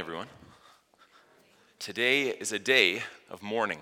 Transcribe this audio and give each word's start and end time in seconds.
everyone. 0.00 0.28
Today 1.78 2.28
is 2.28 2.52
a 2.52 2.58
day 2.58 3.02
of 3.28 3.42
mourning. 3.42 3.80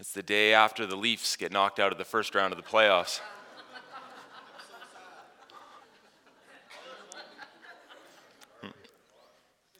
It's 0.00 0.10
the 0.10 0.22
day 0.24 0.52
after 0.52 0.84
the 0.84 0.96
Leafs 0.96 1.36
get 1.36 1.52
knocked 1.52 1.78
out 1.78 1.92
of 1.92 1.98
the 1.98 2.04
first 2.04 2.34
round 2.34 2.52
of 2.52 2.56
the 2.56 2.68
playoffs. 2.68 3.20
Hmm. 8.62 8.70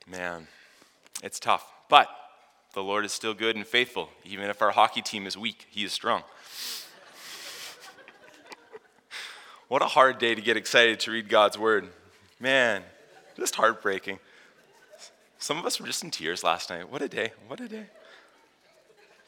Man, 0.09 0.47
it's 1.21 1.41
tough. 1.41 1.69
But 1.89 2.09
the 2.73 2.85
Lord 2.85 3.05
is 3.05 3.13
still 3.13 3.35
good 3.35 3.57
and 3.57 3.67
faithful. 3.67 4.11
Even 4.25 4.49
if 4.49 4.63
our 4.63 4.71
hockey 4.71 5.03
team 5.03 5.27
is 5.27 5.37
weak, 5.37 5.67
He 5.71 5.83
is 5.83 5.91
strong. 5.91 6.23
what 9.67 9.83
a 9.83 9.87
hard 9.87 10.21
day 10.21 10.37
to 10.37 10.41
get 10.41 10.57
excited 10.57 11.01
to 11.01 11.11
read 11.11 11.29
God's 11.29 11.59
Word. 11.59 11.89
Man, 12.39 12.85
just 13.39 13.55
heartbreaking. 13.55 14.19
Some 15.39 15.59
of 15.59 15.67
us 15.67 15.79
were 15.79 15.87
just 15.87 16.03
in 16.03 16.11
tears 16.11 16.43
last 16.43 16.71
night. 16.71 16.91
What 16.91 17.03
a 17.03 17.09
day. 17.09 17.33
What 17.47 17.61
a 17.61 17.69
day. 17.69 17.87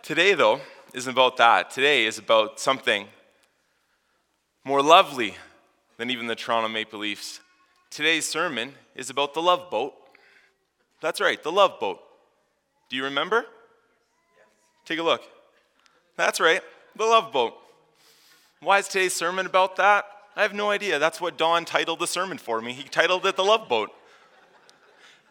Today, 0.03 0.35
though, 0.35 0.61
isn't 0.93 1.13
about 1.13 1.37
that. 1.37 1.71
Today 1.71 2.07
is 2.07 2.19
about 2.19 2.59
something 2.59 3.07
more 4.65 4.83
lovely 4.83 5.37
than 5.97 6.11
even 6.11 6.27
the 6.27 6.35
Toronto 6.35 6.69
Maple 6.69 6.99
Leafs. 6.99 7.41
Today's 7.91 8.27
sermon 8.27 8.75
is 8.95 9.11
about 9.11 9.35
the 9.35 9.43
love 9.43 9.71
boat. 9.71 9.95
That's 11.01 11.21
right, 11.21 11.43
the 11.43 11.53
love 11.53 11.79
boat. 11.81 12.01
Do 12.89 12.97
you 12.97 13.05
remember? 13.05 13.47
Take 14.85 14.99
a 14.99 15.03
look. 15.03 15.23
That's 16.17 16.41
right, 16.41 16.63
the 16.97 17.05
love 17.05 17.33
boat. 17.33 17.55
Why 18.61 18.79
is 18.79 18.89
today's 18.89 19.15
sermon 19.15 19.47
about 19.47 19.77
that? 19.77 20.05
I 20.37 20.43
have 20.43 20.55
no 20.55 20.71
idea. 20.71 20.99
That's 20.99 21.21
what 21.21 21.39
Don 21.39 21.65
titled 21.65 21.99
the 21.99 22.07
sermon 22.07 22.39
for 22.39 22.61
me. 22.61 22.73
He 22.73 22.83
titled 22.85 23.27
it 23.27 23.37
The 23.37 23.45
Love 23.45 23.69
Boat. 23.69 23.91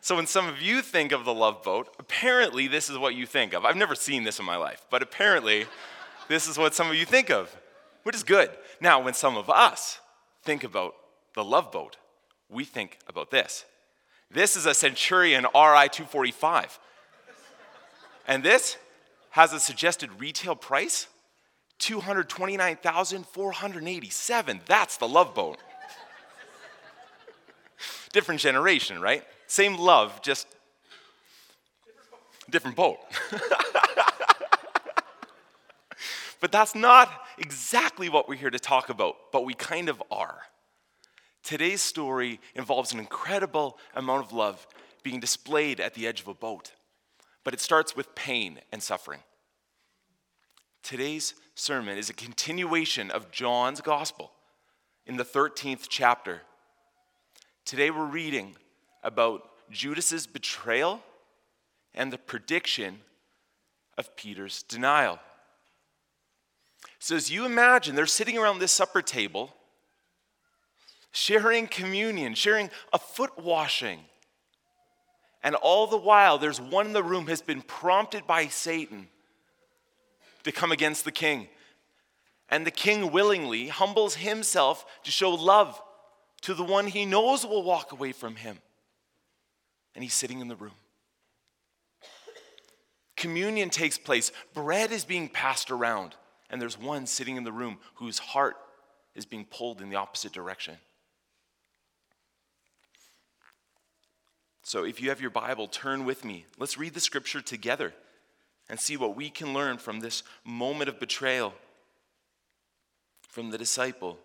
So 0.01 0.15
when 0.15 0.27
some 0.27 0.47
of 0.47 0.61
you 0.61 0.81
think 0.81 1.11
of 1.11 1.25
the 1.25 1.33
love 1.33 1.61
boat, 1.61 1.93
apparently 1.99 2.67
this 2.67 2.89
is 2.89 2.97
what 2.97 3.15
you 3.15 3.25
think 3.25 3.53
of. 3.53 3.65
I've 3.65 3.75
never 3.75 3.95
seen 3.95 4.23
this 4.23 4.39
in 4.39 4.45
my 4.45 4.55
life, 4.55 4.85
but 4.89 5.01
apparently 5.01 5.65
this 6.27 6.47
is 6.47 6.57
what 6.57 6.73
some 6.73 6.89
of 6.89 6.95
you 6.95 7.05
think 7.05 7.29
of, 7.29 7.55
which 8.03 8.15
is 8.15 8.23
good. 8.23 8.49
Now, 8.79 9.01
when 9.01 9.13
some 9.13 9.35
of 9.35 9.49
us 9.49 9.99
think 10.43 10.63
about 10.63 10.95
the 11.35 11.43
love 11.43 11.71
boat, 11.71 11.97
we 12.49 12.63
think 12.63 12.97
about 13.07 13.29
this. 13.29 13.65
This 14.31 14.55
is 14.55 14.65
a 14.65 14.73
Centurion 14.73 15.43
RI 15.43 15.89
245. 15.89 16.79
And 18.27 18.43
this 18.43 18.77
has 19.31 19.53
a 19.53 19.59
suggested 19.59 20.19
retail 20.19 20.55
price 20.55 21.07
229,487. 21.79 24.61
That's 24.65 24.97
the 24.97 25.07
love 25.07 25.33
boat. 25.33 25.57
Different 28.11 28.41
generation, 28.41 29.01
right? 29.01 29.23
Same 29.49 29.77
love, 29.77 30.21
just 30.21 30.47
different 32.51 32.77
boat. 32.77 32.99
but 36.39 36.51
that's 36.51 36.75
not 36.75 37.11
exactly 37.39 38.09
what 38.09 38.29
we're 38.29 38.35
here 38.35 38.51
to 38.51 38.59
talk 38.59 38.89
about, 38.89 39.15
but 39.31 39.45
we 39.45 39.55
kind 39.55 39.89
of 39.89 40.03
are. 40.11 40.37
Today's 41.41 41.81
story 41.81 42.39
involves 42.53 42.93
an 42.93 42.99
incredible 42.99 43.79
amount 43.95 44.23
of 44.23 44.33
love 44.33 44.67
being 45.01 45.19
displayed 45.19 45.79
at 45.79 45.95
the 45.95 46.05
edge 46.05 46.21
of 46.21 46.27
a 46.27 46.35
boat, 46.35 46.73
but 47.43 47.55
it 47.55 47.59
starts 47.59 47.95
with 47.95 48.13
pain 48.13 48.59
and 48.71 48.83
suffering. 48.83 49.21
Today's 50.83 51.33
sermon 51.55 51.97
is 51.97 52.11
a 52.11 52.13
continuation 52.13 53.09
of 53.09 53.31
John's 53.31 53.81
gospel 53.81 54.31
in 55.07 55.17
the 55.17 55.25
13th 55.25 55.87
chapter. 55.89 56.43
Today 57.65 57.89
we're 57.89 58.05
reading 58.05 58.55
about 59.03 59.43
Judas's 59.71 60.27
betrayal 60.27 61.01
and 61.93 62.11
the 62.11 62.17
prediction 62.17 62.99
of 63.97 64.15
Peter's 64.15 64.63
denial. 64.63 65.19
So, 66.99 67.15
as 67.15 67.31
you 67.31 67.45
imagine, 67.45 67.95
they're 67.95 68.05
sitting 68.05 68.37
around 68.37 68.59
this 68.59 68.71
supper 68.71 69.01
table, 69.01 69.53
sharing 71.11 71.67
communion, 71.67 72.33
sharing 72.33 72.69
a 72.93 72.99
foot 72.99 73.37
washing. 73.37 73.99
And 75.43 75.55
all 75.55 75.87
the 75.87 75.97
while, 75.97 76.37
there's 76.37 76.59
one 76.59 76.87
in 76.87 76.93
the 76.93 77.03
room 77.03 77.27
has 77.27 77.41
been 77.41 77.61
prompted 77.61 78.27
by 78.27 78.47
Satan 78.47 79.07
to 80.43 80.51
come 80.51 80.71
against 80.71 81.05
the 81.05 81.11
king. 81.11 81.47
And 82.49 82.65
the 82.65 82.71
king 82.71 83.11
willingly 83.11 83.67
humbles 83.67 84.15
himself 84.15 84.85
to 85.03 85.11
show 85.11 85.31
love 85.31 85.81
to 86.41 86.53
the 86.53 86.63
one 86.63 86.87
he 86.87 87.05
knows 87.05 87.45
will 87.45 87.63
walk 87.63 87.91
away 87.91 88.11
from 88.11 88.35
him. 88.35 88.59
And 89.99 90.03
he's 90.05 90.13
sitting 90.13 90.39
in 90.39 90.47
the 90.47 90.55
room. 90.55 90.71
Communion 93.17 93.69
takes 93.69 93.97
place, 93.97 94.31
bread 94.53 94.93
is 94.93 95.03
being 95.03 95.27
passed 95.27 95.71
around, 95.71 96.15
and 96.49 96.61
there's 96.61 96.79
one 96.79 97.05
sitting 97.05 97.35
in 97.35 97.43
the 97.43 97.51
room 97.51 97.79
whose 97.95 98.17
heart 98.17 98.55
is 99.13 99.25
being 99.25 99.43
pulled 99.43 99.81
in 99.81 99.89
the 99.89 99.97
opposite 99.97 100.31
direction. 100.31 100.77
So, 104.63 104.85
if 104.85 105.01
you 105.01 105.09
have 105.09 105.19
your 105.19 105.31
Bible, 105.31 105.67
turn 105.67 106.05
with 106.05 106.23
me. 106.23 106.45
Let's 106.57 106.77
read 106.77 106.93
the 106.93 107.01
scripture 107.01 107.41
together 107.41 107.93
and 108.69 108.79
see 108.79 108.95
what 108.95 109.17
we 109.17 109.29
can 109.29 109.53
learn 109.53 109.79
from 109.79 109.99
this 109.99 110.23
moment 110.45 110.87
of 110.87 110.97
betrayal 110.97 111.53
from 113.27 113.49
the 113.49 113.57
disciple 113.57 114.17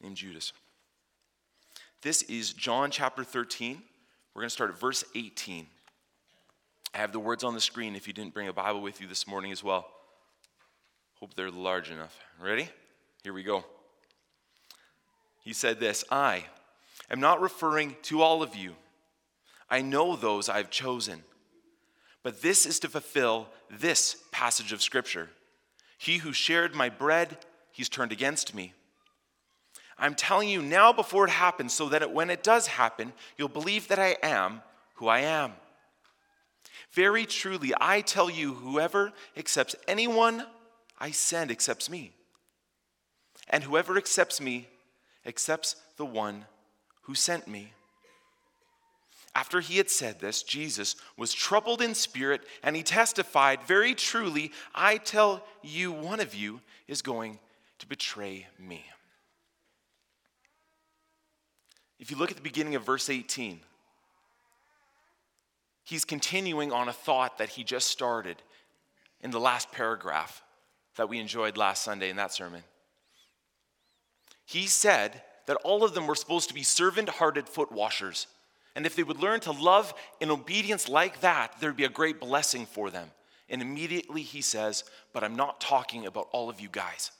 named 0.00 0.18
Judas. 0.18 0.52
This 2.02 2.22
is 2.22 2.52
John 2.52 2.92
chapter 2.92 3.24
13. 3.24 3.82
We're 4.38 4.42
going 4.42 4.50
to 4.50 4.54
start 4.54 4.70
at 4.70 4.78
verse 4.78 5.02
18. 5.16 5.66
I 6.94 6.98
have 6.98 7.10
the 7.10 7.18
words 7.18 7.42
on 7.42 7.54
the 7.54 7.60
screen 7.60 7.96
if 7.96 8.06
you 8.06 8.12
didn't 8.12 8.34
bring 8.34 8.46
a 8.46 8.52
Bible 8.52 8.80
with 8.80 9.00
you 9.00 9.08
this 9.08 9.26
morning 9.26 9.50
as 9.50 9.64
well. 9.64 9.88
Hope 11.14 11.34
they're 11.34 11.50
large 11.50 11.90
enough. 11.90 12.16
Ready? 12.40 12.68
Here 13.24 13.32
we 13.32 13.42
go. 13.42 13.64
He 15.42 15.52
said 15.52 15.80
this 15.80 16.04
I 16.08 16.44
am 17.10 17.18
not 17.18 17.40
referring 17.40 17.96
to 18.02 18.22
all 18.22 18.44
of 18.44 18.54
you. 18.54 18.76
I 19.68 19.82
know 19.82 20.14
those 20.14 20.48
I've 20.48 20.70
chosen. 20.70 21.24
But 22.22 22.40
this 22.40 22.64
is 22.64 22.78
to 22.78 22.88
fulfill 22.88 23.48
this 23.68 24.22
passage 24.30 24.72
of 24.72 24.82
Scripture. 24.82 25.30
He 25.98 26.18
who 26.18 26.32
shared 26.32 26.76
my 26.76 26.90
bread, 26.90 27.38
he's 27.72 27.88
turned 27.88 28.12
against 28.12 28.54
me. 28.54 28.72
I'm 29.98 30.14
telling 30.14 30.48
you 30.48 30.62
now 30.62 30.92
before 30.92 31.24
it 31.24 31.30
happens, 31.30 31.72
so 31.72 31.88
that 31.88 32.02
it, 32.02 32.10
when 32.10 32.30
it 32.30 32.42
does 32.42 32.66
happen, 32.66 33.12
you'll 33.36 33.48
believe 33.48 33.88
that 33.88 33.98
I 33.98 34.16
am 34.22 34.62
who 34.94 35.08
I 35.08 35.20
am. 35.20 35.52
Very 36.92 37.26
truly, 37.26 37.72
I 37.80 38.00
tell 38.00 38.30
you, 38.30 38.54
whoever 38.54 39.12
accepts 39.36 39.74
anyone 39.86 40.44
I 40.98 41.10
send 41.10 41.50
accepts 41.50 41.90
me. 41.90 42.12
And 43.50 43.64
whoever 43.64 43.96
accepts 43.96 44.40
me 44.40 44.68
accepts 45.26 45.76
the 45.96 46.06
one 46.06 46.44
who 47.02 47.14
sent 47.14 47.48
me. 47.48 47.72
After 49.34 49.60
he 49.60 49.76
had 49.76 49.90
said 49.90 50.20
this, 50.20 50.42
Jesus 50.42 50.96
was 51.16 51.32
troubled 51.32 51.80
in 51.80 51.94
spirit 51.94 52.42
and 52.62 52.74
he 52.74 52.82
testified, 52.82 53.62
Very 53.62 53.94
truly, 53.94 54.52
I 54.74 54.96
tell 54.96 55.44
you, 55.62 55.92
one 55.92 56.20
of 56.20 56.34
you 56.34 56.60
is 56.88 57.02
going 57.02 57.38
to 57.78 57.86
betray 57.86 58.46
me. 58.58 58.84
If 61.98 62.10
you 62.10 62.16
look 62.16 62.30
at 62.30 62.36
the 62.36 62.42
beginning 62.42 62.74
of 62.74 62.84
verse 62.84 63.10
18, 63.10 63.60
he's 65.84 66.04
continuing 66.04 66.72
on 66.72 66.88
a 66.88 66.92
thought 66.92 67.38
that 67.38 67.50
he 67.50 67.64
just 67.64 67.88
started 67.88 68.36
in 69.20 69.30
the 69.30 69.40
last 69.40 69.72
paragraph 69.72 70.42
that 70.96 71.08
we 71.08 71.18
enjoyed 71.18 71.56
last 71.56 71.82
Sunday 71.82 72.10
in 72.10 72.16
that 72.16 72.32
sermon. 72.32 72.62
He 74.44 74.66
said 74.66 75.22
that 75.46 75.56
all 75.64 75.84
of 75.84 75.94
them 75.94 76.06
were 76.06 76.14
supposed 76.14 76.48
to 76.48 76.54
be 76.54 76.62
servant 76.62 77.08
hearted 77.08 77.48
foot 77.48 77.72
washers. 77.72 78.26
And 78.76 78.86
if 78.86 78.94
they 78.94 79.02
would 79.02 79.20
learn 79.20 79.40
to 79.40 79.52
love 79.52 79.92
in 80.20 80.30
obedience 80.30 80.88
like 80.88 81.20
that, 81.20 81.54
there'd 81.60 81.76
be 81.76 81.84
a 81.84 81.88
great 81.88 82.20
blessing 82.20 82.64
for 82.64 82.90
them. 82.90 83.10
And 83.48 83.62
immediately 83.62 84.22
he 84.22 84.40
says, 84.40 84.84
But 85.12 85.24
I'm 85.24 85.36
not 85.36 85.60
talking 85.60 86.06
about 86.06 86.28
all 86.32 86.48
of 86.50 86.60
you 86.60 86.68
guys. 86.70 87.10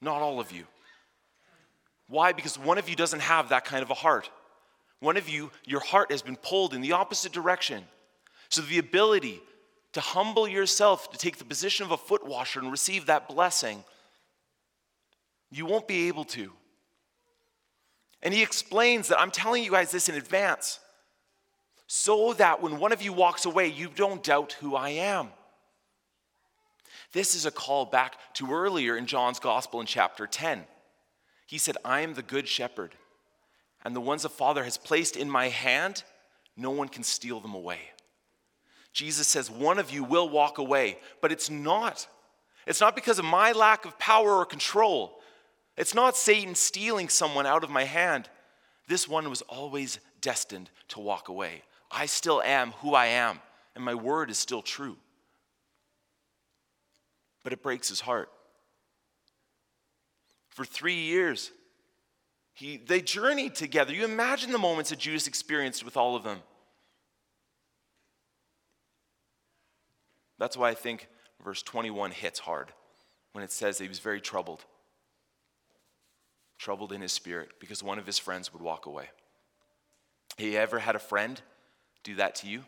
Not 0.00 0.22
all 0.22 0.40
of 0.40 0.52
you. 0.52 0.64
Why? 2.08 2.32
Because 2.32 2.58
one 2.58 2.78
of 2.78 2.88
you 2.88 2.96
doesn't 2.96 3.20
have 3.20 3.50
that 3.50 3.64
kind 3.64 3.82
of 3.82 3.90
a 3.90 3.94
heart. 3.94 4.30
One 5.00 5.16
of 5.16 5.28
you, 5.28 5.50
your 5.64 5.80
heart 5.80 6.10
has 6.10 6.22
been 6.22 6.36
pulled 6.36 6.74
in 6.74 6.80
the 6.80 6.92
opposite 6.92 7.32
direction. 7.32 7.84
So 8.48 8.62
the 8.62 8.78
ability 8.78 9.40
to 9.92 10.00
humble 10.00 10.48
yourself, 10.48 11.10
to 11.12 11.18
take 11.18 11.38
the 11.38 11.44
position 11.44 11.84
of 11.84 11.92
a 11.92 11.96
foot 11.96 12.26
washer 12.26 12.60
and 12.60 12.70
receive 12.70 13.06
that 13.06 13.28
blessing, 13.28 13.84
you 15.50 15.66
won't 15.66 15.86
be 15.86 16.08
able 16.08 16.24
to. 16.24 16.52
And 18.22 18.34
he 18.34 18.42
explains 18.42 19.08
that 19.08 19.20
I'm 19.20 19.30
telling 19.30 19.62
you 19.62 19.70
guys 19.70 19.90
this 19.90 20.08
in 20.08 20.14
advance 20.14 20.80
so 21.86 22.34
that 22.34 22.60
when 22.60 22.78
one 22.78 22.92
of 22.92 23.00
you 23.00 23.12
walks 23.12 23.46
away, 23.46 23.68
you 23.68 23.88
don't 23.94 24.22
doubt 24.22 24.56
who 24.60 24.74
I 24.74 24.90
am. 24.90 25.28
This 27.12 27.34
is 27.34 27.46
a 27.46 27.50
call 27.50 27.86
back 27.86 28.16
to 28.34 28.52
earlier 28.52 28.96
in 28.96 29.06
John's 29.06 29.38
Gospel 29.38 29.80
in 29.80 29.86
chapter 29.86 30.26
10. 30.26 30.64
He 31.48 31.56
said, 31.56 31.78
I 31.82 32.02
am 32.02 32.12
the 32.12 32.22
good 32.22 32.46
shepherd, 32.46 32.94
and 33.82 33.96
the 33.96 34.02
ones 34.02 34.22
the 34.22 34.28
Father 34.28 34.64
has 34.64 34.76
placed 34.76 35.16
in 35.16 35.30
my 35.30 35.48
hand, 35.48 36.04
no 36.58 36.70
one 36.70 36.88
can 36.88 37.02
steal 37.02 37.40
them 37.40 37.54
away. 37.54 37.78
Jesus 38.92 39.26
says, 39.26 39.50
One 39.50 39.78
of 39.78 39.90
you 39.90 40.04
will 40.04 40.28
walk 40.28 40.58
away, 40.58 40.98
but 41.22 41.32
it's 41.32 41.48
not. 41.48 42.06
It's 42.66 42.82
not 42.82 42.94
because 42.94 43.18
of 43.18 43.24
my 43.24 43.52
lack 43.52 43.86
of 43.86 43.98
power 43.98 44.36
or 44.36 44.44
control. 44.44 45.20
It's 45.74 45.94
not 45.94 46.18
Satan 46.18 46.54
stealing 46.54 47.08
someone 47.08 47.46
out 47.46 47.64
of 47.64 47.70
my 47.70 47.84
hand. 47.84 48.28
This 48.86 49.08
one 49.08 49.30
was 49.30 49.40
always 49.40 50.00
destined 50.20 50.68
to 50.88 51.00
walk 51.00 51.30
away. 51.30 51.62
I 51.90 52.04
still 52.04 52.42
am 52.42 52.72
who 52.72 52.92
I 52.92 53.06
am, 53.06 53.40
and 53.74 53.82
my 53.82 53.94
word 53.94 54.28
is 54.28 54.36
still 54.36 54.60
true. 54.60 54.98
But 57.42 57.54
it 57.54 57.62
breaks 57.62 57.88
his 57.88 58.00
heart. 58.00 58.28
For 60.58 60.64
three 60.64 61.02
years, 61.02 61.52
he, 62.52 62.78
they 62.78 63.00
journeyed 63.00 63.54
together. 63.54 63.94
You 63.94 64.04
imagine 64.04 64.50
the 64.50 64.58
moments 64.58 64.90
that 64.90 64.98
Judas 64.98 65.28
experienced 65.28 65.84
with 65.84 65.96
all 65.96 66.16
of 66.16 66.24
them. 66.24 66.38
That's 70.36 70.56
why 70.56 70.70
I 70.70 70.74
think 70.74 71.06
verse 71.44 71.62
21 71.62 72.10
hits 72.10 72.40
hard 72.40 72.72
when 73.34 73.44
it 73.44 73.52
says 73.52 73.78
he 73.78 73.86
was 73.86 74.00
very 74.00 74.20
troubled. 74.20 74.64
Troubled 76.58 76.92
in 76.92 77.02
his 77.02 77.12
spirit 77.12 77.50
because 77.60 77.80
one 77.80 78.00
of 78.00 78.06
his 78.06 78.18
friends 78.18 78.52
would 78.52 78.60
walk 78.60 78.86
away. 78.86 79.10
Have 80.38 80.44
you 80.48 80.58
ever 80.58 80.80
had 80.80 80.96
a 80.96 80.98
friend 80.98 81.40
do 82.02 82.16
that 82.16 82.34
to 82.34 82.48
you? 82.48 82.64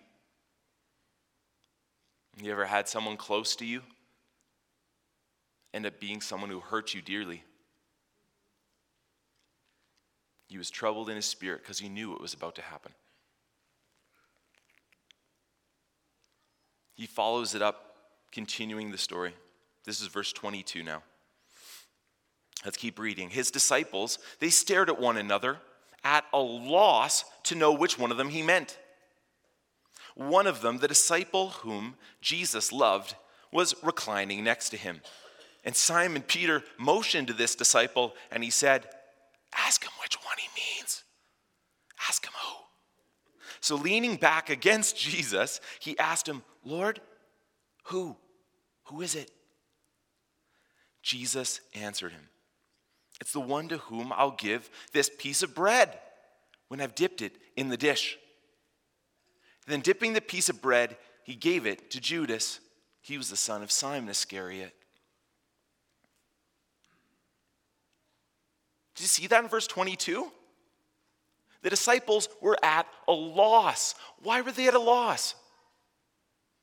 You 2.41 2.53
ever 2.53 2.67
had 2.67 2.89
someone 2.89 3.17
close 3.17 3.57
to 3.57 3.65
you 3.65 3.83
end 5.75 5.87
up 5.87 5.99
being 5.99 6.21
someone 6.21 6.51
who 6.51 6.61
hurt 6.61 6.95
you 6.95 7.03
dearly? 7.03 7.43
He 10.51 10.59
was 10.59 10.69
troubled 10.69 11.09
in 11.09 11.15
his 11.15 11.27
spirit 11.27 11.63
because 11.63 11.79
he 11.79 11.89
knew 11.89 12.13
it 12.13 12.21
was 12.21 12.35
about 12.35 12.57
to 12.57 12.63
happen. 12.63 12.91
He 16.97 17.07
follows 17.07 17.55
it 17.55 17.63
up, 17.63 17.95
continuing 18.33 18.91
the 18.91 18.99
story. 18.99 19.33
This 19.87 20.01
is 20.01 20.09
verse 20.09 20.33
22 20.33 20.83
now. 20.83 21.05
Let's 22.65 22.77
keep 22.77 22.99
reading. 22.99 23.31
His 23.31 23.53
disciples, 23.53 24.19
they 24.41 24.51
stared 24.51 24.91
at 24.91 25.01
one 25.01 25.17
another 25.17 25.59
at 26.03 26.25
a 26.33 26.41
loss 26.41 27.25
to 27.45 27.55
know 27.55 27.73
which 27.73 27.97
one 27.97 28.11
of 28.11 28.17
them 28.17 28.31
he 28.31 28.43
meant. 28.43 28.77
One 30.17 30.49
of 30.49 30.63
them, 30.63 30.79
the 30.79 30.89
disciple 30.89 31.51
whom 31.51 31.95
Jesus 32.21 32.73
loved, 32.73 33.15
was 33.53 33.77
reclining 33.85 34.43
next 34.43 34.71
to 34.71 34.77
him. 34.77 35.01
And 35.65 35.77
Simon 35.77 36.23
Peter 36.23 36.65
motioned 36.77 37.29
to 37.29 37.35
this 37.35 37.55
disciple 37.55 38.15
and 38.33 38.43
he 38.43 38.51
said, 38.51 38.89
Ask 39.57 39.85
him 39.85 39.93
which 40.03 40.17
one. 40.25 40.30
Who. 42.19 42.57
So, 43.61 43.77
leaning 43.77 44.17
back 44.17 44.49
against 44.49 44.97
Jesus, 44.97 45.61
he 45.81 45.99
asked 45.99 46.27
him, 46.27 46.43
Lord, 46.65 47.01
who? 47.85 48.17
Who 48.85 49.03
is 49.03 49.15
it? 49.15 49.31
Jesus 51.03 51.61
answered 51.75 52.13
him, 52.13 52.29
It's 53.21 53.33
the 53.33 53.41
one 53.41 53.69
to 53.69 53.79
whom 53.79 54.13
I'll 54.15 54.31
give 54.33 54.71
this 54.93 55.11
piece 55.19 55.43
of 55.43 55.55
bread 55.55 55.99
when 56.69 56.81
I've 56.81 56.95
dipped 56.95 57.23
it 57.23 57.33
in 57.57 57.69
the 57.69 57.77
dish. 57.77 58.19
Then, 59.67 59.81
dipping 59.81 60.15
the 60.15 60.21
piece 60.21 60.49
of 60.49 60.63
bread, 60.63 60.97
he 61.25 61.35
gave 61.35 61.67
it 61.67 61.91
to 61.91 62.01
Judas. 62.01 62.61
He 63.03 63.19
was 63.19 63.31
the 63.31 63.37
son 63.37 63.63
of 63.63 63.71
Simon 63.71 64.09
Iscariot. 64.09 64.75
Did 68.95 69.03
you 69.05 69.09
see 69.09 69.27
that 69.29 69.45
in 69.45 69.49
verse 69.49 69.67
22? 69.67 70.31
The 71.63 71.71
disciples 71.71 72.29
were 72.41 72.59
at 72.63 72.87
a 73.07 73.13
loss. 73.13 73.95
Why 74.23 74.41
were 74.41 74.53
they 74.53 74.69
at 74.69 74.75
a 74.75 74.81
loss? 74.81 75.35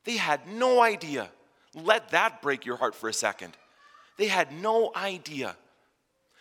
They 0.06 0.18
had 0.18 0.48
no 0.48 0.82
idea. 0.82 1.30
Let 1.76 2.10
that 2.10 2.42
break 2.42 2.66
your 2.66 2.78
heart 2.78 2.96
for 2.96 3.10
a 3.10 3.14
second. 3.14 3.56
They 4.18 4.28
had 4.28 4.52
no 4.52 4.92
idea. 4.96 5.56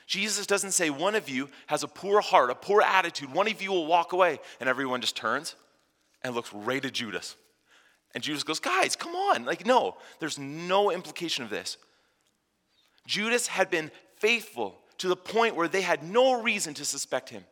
Jesus 0.06 0.47
doesn't 0.47 0.70
say 0.70 0.88
one 0.88 1.14
of 1.14 1.29
you 1.29 1.49
has 1.67 1.82
a 1.82 1.88
poor 1.88 2.20
heart, 2.20 2.50
a 2.50 2.55
poor 2.55 2.81
attitude, 2.81 3.32
one 3.32 3.49
of 3.49 3.61
you 3.61 3.73
will 3.73 3.87
walk 3.87 4.12
away, 4.12 4.38
and 4.61 4.69
everyone 4.69 5.00
just 5.00 5.17
turns 5.17 5.56
and 6.23 6.35
looks 6.35 6.52
right 6.52 6.85
at 6.85 6.93
Judas. 6.93 7.37
And 8.14 8.23
Judas 8.23 8.44
goes, 8.44 8.61
Guys, 8.61 8.97
come 8.97 9.14
on. 9.14 9.44
Like, 9.44 9.67
no, 9.67 9.97
there's 10.20 10.38
no 10.38 10.91
implication 10.91 11.44
of 11.44 11.50
this. 11.50 11.76
Judas 13.06 13.47
had 13.47 13.69
been 13.69 13.91
faithful 14.17 14.79
to 14.99 15.09
the 15.09 15.17
point 15.17 15.55
where 15.55 15.69
they 15.69 15.82
had 15.82 16.02
no 16.02 16.41
reason 16.41 16.73
to 16.75 16.85
suspect 16.85 17.29
him. 17.29 17.44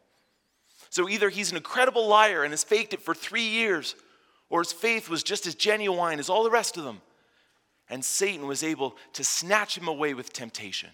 So 0.94 1.08
either 1.08 1.28
he's 1.28 1.50
an 1.50 1.56
incredible 1.56 2.06
liar 2.06 2.44
and 2.44 2.52
has 2.52 2.62
faked 2.62 2.94
it 2.94 3.02
for 3.02 3.16
three 3.16 3.48
years, 3.48 3.96
or 4.48 4.60
his 4.60 4.72
faith 4.72 5.08
was 5.08 5.24
just 5.24 5.44
as 5.44 5.56
genuine 5.56 6.20
as 6.20 6.30
all 6.30 6.44
the 6.44 6.52
rest 6.52 6.76
of 6.76 6.84
them. 6.84 7.00
And 7.90 8.04
Satan 8.04 8.46
was 8.46 8.62
able 8.62 8.96
to 9.14 9.24
snatch 9.24 9.76
him 9.76 9.88
away 9.88 10.14
with 10.14 10.32
temptation. 10.32 10.90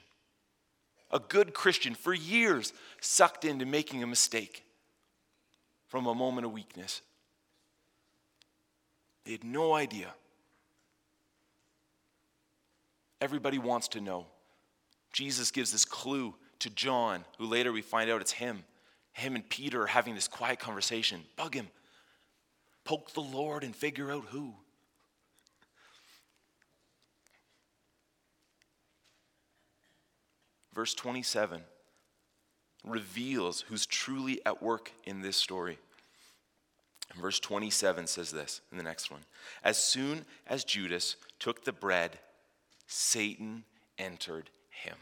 A 1.11 1.19
good 1.19 1.53
Christian 1.53 1.95
for 1.95 2.15
years 2.15 2.73
sucked 3.03 3.45
into 3.45 3.67
making 3.67 4.03
a 4.03 4.07
mistake 4.07 4.65
from 5.87 6.07
a 6.07 6.15
moment 6.15 6.47
of 6.47 6.53
weakness. 6.53 7.03
They 9.27 9.33
had 9.33 9.45
no 9.45 9.75
idea. 9.75 10.15
Everybody 13.21 13.59
wants 13.59 13.89
to 13.89 14.01
know. 14.01 14.29
Jesus 15.13 15.51
gives 15.51 15.73
this 15.73 15.85
clue 15.85 16.35
to 16.61 16.71
John, 16.71 17.27
who 17.37 17.45
later 17.45 17.71
we 17.71 17.83
find 17.83 18.09
out 18.09 18.23
it's 18.23 18.33
him. 18.33 18.65
Him 19.21 19.35
and 19.35 19.49
Peter 19.49 19.87
having 19.87 20.15
this 20.15 20.29
quiet 20.29 20.59
conversation. 20.59 21.21
Bug 21.37 21.55
him. 21.55 21.69
Poke 22.85 23.13
the 23.13 23.21
Lord 23.21 23.63
and 23.63 23.77
figure 23.77 24.11
out 24.11 24.25
who. 24.31 24.55
Verse 30.75 30.95
27 30.95 31.61
reveals 32.85 33.63
who's 33.63 33.85
truly 33.85 34.41
at 34.47 34.63
work 34.63 34.93
in 35.05 35.21
this 35.21 35.37
story. 35.37 35.79
Verse 37.21 37.41
27 37.41 38.07
says 38.07 38.31
this 38.31 38.61
in 38.71 38.79
the 38.79 38.85
next 38.85 39.11
one 39.11 39.21
As 39.63 39.77
soon 39.77 40.25
as 40.47 40.65
Judas 40.65 41.17
took 41.39 41.65
the 41.65 41.73
bread, 41.73 42.19
Satan 42.87 43.65
entered 43.99 44.49
him. 44.71 44.97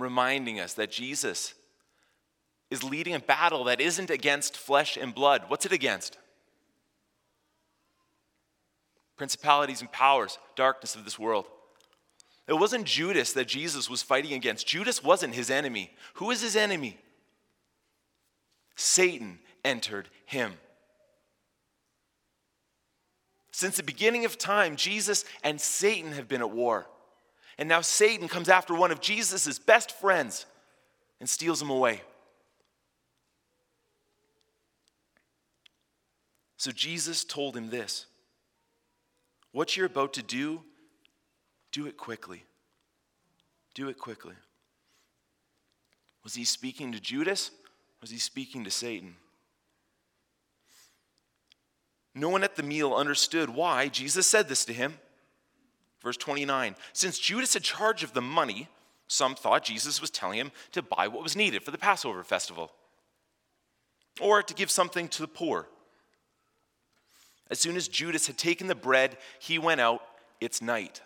Reminding 0.00 0.58
us 0.58 0.74
that 0.74 0.90
Jesus 0.90 1.54
is 2.70 2.82
leading 2.82 3.14
a 3.14 3.20
battle 3.20 3.64
that 3.64 3.80
isn't 3.80 4.10
against 4.10 4.56
flesh 4.56 4.96
and 4.96 5.14
blood. 5.14 5.44
What's 5.48 5.66
it 5.66 5.72
against? 5.72 6.16
Principalities 9.16 9.82
and 9.82 9.92
powers, 9.92 10.38
darkness 10.56 10.94
of 10.94 11.04
this 11.04 11.18
world. 11.18 11.44
It 12.48 12.54
wasn't 12.54 12.86
Judas 12.86 13.34
that 13.34 13.46
Jesus 13.46 13.90
was 13.90 14.02
fighting 14.02 14.32
against. 14.32 14.66
Judas 14.66 15.04
wasn't 15.04 15.34
his 15.34 15.50
enemy. 15.50 15.92
Who 16.14 16.30
is 16.30 16.40
his 16.40 16.56
enemy? 16.56 16.98
Satan 18.76 19.38
entered 19.64 20.08
him. 20.24 20.54
Since 23.52 23.76
the 23.76 23.82
beginning 23.82 24.24
of 24.24 24.38
time, 24.38 24.76
Jesus 24.76 25.26
and 25.44 25.60
Satan 25.60 26.12
have 26.12 26.28
been 26.28 26.40
at 26.40 26.50
war. 26.50 26.86
And 27.58 27.68
now 27.68 27.80
Satan 27.80 28.28
comes 28.28 28.48
after 28.48 28.74
one 28.74 28.90
of 28.90 29.00
Jesus' 29.00 29.58
best 29.58 29.92
friends 29.92 30.46
and 31.18 31.28
steals 31.28 31.60
him 31.60 31.70
away. 31.70 32.00
So 36.56 36.70
Jesus 36.72 37.24
told 37.24 37.56
him 37.56 37.70
this 37.70 38.06
What 39.52 39.76
you're 39.76 39.86
about 39.86 40.12
to 40.14 40.22
do, 40.22 40.62
do 41.72 41.86
it 41.86 41.96
quickly. 41.96 42.44
Do 43.74 43.88
it 43.88 43.98
quickly. 43.98 44.34
Was 46.24 46.34
he 46.34 46.44
speaking 46.44 46.92
to 46.92 47.00
Judas? 47.00 47.50
Was 48.00 48.10
he 48.10 48.18
speaking 48.18 48.64
to 48.64 48.70
Satan? 48.70 49.14
No 52.14 52.28
one 52.28 52.42
at 52.42 52.56
the 52.56 52.62
meal 52.62 52.92
understood 52.92 53.50
why 53.50 53.88
Jesus 53.88 54.26
said 54.26 54.48
this 54.48 54.64
to 54.64 54.72
him. 54.72 54.98
Verse 56.02 56.16
29 56.16 56.76
Since 56.92 57.18
Judas 57.18 57.54
had 57.54 57.62
charge 57.62 58.02
of 58.02 58.12
the 58.12 58.22
money, 58.22 58.68
some 59.06 59.34
thought 59.34 59.64
Jesus 59.64 60.00
was 60.00 60.10
telling 60.10 60.38
him 60.38 60.52
to 60.72 60.82
buy 60.82 61.08
what 61.08 61.22
was 61.22 61.36
needed 61.36 61.62
for 61.62 61.70
the 61.70 61.78
Passover 61.78 62.22
festival 62.22 62.72
or 64.20 64.42
to 64.42 64.54
give 64.54 64.70
something 64.70 65.08
to 65.08 65.22
the 65.22 65.28
poor. 65.28 65.66
As 67.50 67.58
soon 67.58 67.76
as 67.76 67.88
Judas 67.88 68.26
had 68.26 68.38
taken 68.38 68.68
the 68.68 68.74
bread, 68.74 69.16
he 69.40 69.58
went 69.58 69.80
out. 69.80 70.02
It's 70.40 70.62
night. 70.62 71.02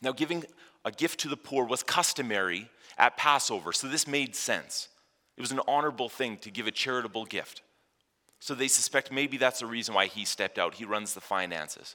Now, 0.00 0.12
giving 0.12 0.44
a 0.84 0.90
gift 0.90 1.20
to 1.20 1.28
the 1.28 1.36
poor 1.36 1.64
was 1.64 1.82
customary 1.82 2.70
at 2.98 3.16
Passover, 3.16 3.72
so 3.72 3.86
this 3.88 4.06
made 4.06 4.34
sense. 4.34 4.88
It 5.36 5.40
was 5.40 5.52
an 5.52 5.60
honorable 5.68 6.08
thing 6.08 6.38
to 6.38 6.50
give 6.50 6.66
a 6.66 6.70
charitable 6.70 7.26
gift. 7.26 7.62
So 8.40 8.54
they 8.54 8.68
suspect 8.68 9.12
maybe 9.12 9.36
that's 9.36 9.60
the 9.60 9.66
reason 9.66 9.94
why 9.94 10.06
he 10.06 10.24
stepped 10.24 10.58
out. 10.58 10.74
He 10.74 10.84
runs 10.84 11.14
the 11.14 11.20
finances. 11.20 11.94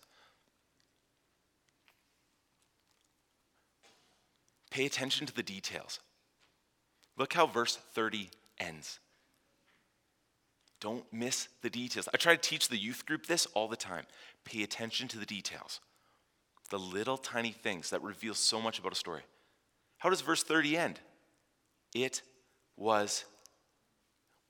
Pay 4.71 4.85
attention 4.85 5.27
to 5.27 5.33
the 5.33 5.43
details. 5.43 5.99
Look 7.17 7.33
how 7.33 7.45
verse 7.45 7.75
30 7.93 8.29
ends. 8.57 8.99
Don't 10.79 11.05
miss 11.13 11.49
the 11.61 11.69
details. 11.69 12.09
I 12.11 12.17
try 12.17 12.35
to 12.35 12.41
teach 12.41 12.67
the 12.67 12.77
youth 12.77 13.05
group 13.05 13.27
this 13.27 13.45
all 13.47 13.67
the 13.67 13.75
time. 13.75 14.05
Pay 14.45 14.63
attention 14.63 15.07
to 15.09 15.19
the 15.19 15.25
details, 15.25 15.79
the 16.71 16.79
little 16.79 17.17
tiny 17.17 17.51
things 17.51 17.91
that 17.91 18.01
reveal 18.01 18.33
so 18.33 18.59
much 18.59 18.79
about 18.79 18.93
a 18.93 18.95
story. 18.95 19.21
How 19.99 20.09
does 20.09 20.21
verse 20.21 20.41
30 20.41 20.77
end? 20.77 20.99
It 21.93 22.23
was. 22.77 23.25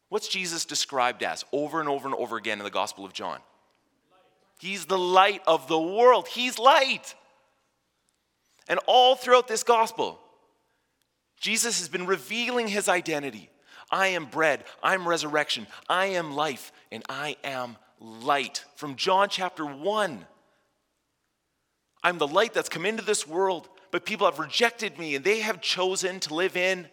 What's 0.08 0.30
Jesus 0.30 0.63
described 0.63 1.24
as 1.24 1.44
over 1.51 1.80
and 1.80 1.90
over 1.90 2.08
and 2.08 2.16
over 2.16 2.38
again 2.38 2.60
in 2.60 2.63
the 2.63 2.70
Gospel 2.70 3.04
of 3.04 3.12
John? 3.12 3.40
He's 4.60 4.86
the 4.86 4.98
light 4.98 5.42
of 5.48 5.68
the 5.68 5.80
world. 5.80 6.28
He's 6.28 6.60
light. 6.60 7.16
And 8.68 8.80
all 8.86 9.15
throughout 9.15 9.48
this 9.48 9.63
gospel, 9.63 10.20
Jesus 11.39 11.80
has 11.80 11.89
been 11.89 12.06
revealing 12.06 12.68
his 12.68 12.88
identity. 12.88 13.50
I 13.89 14.08
am 14.08 14.25
bread, 14.25 14.63
I'm 14.82 15.08
resurrection, 15.08 15.68
I 15.89 16.08
am 16.08 16.34
life, 16.34 16.72
and 16.91 17.03
I 17.10 17.36
am 17.44 17.77
light. 18.00 18.63
From 18.75 18.96
John 18.96 19.27
chapter 19.30 19.65
1. 19.65 20.25
I'm 22.03 22.18
the 22.18 22.27
light 22.27 22.53
that's 22.53 22.70
come 22.70 22.86
into 22.86 23.03
this 23.03 23.27
world, 23.27 23.70
but 23.91 24.06
people 24.06 24.25
have 24.25 24.39
rejected 24.39 24.98
me 24.98 25.15
and 25.15 25.25
they 25.25 25.41
have 25.41 25.62
chosen 25.62 26.20
to 26.22 26.34
live 26.34 26.56
in 26.56 26.88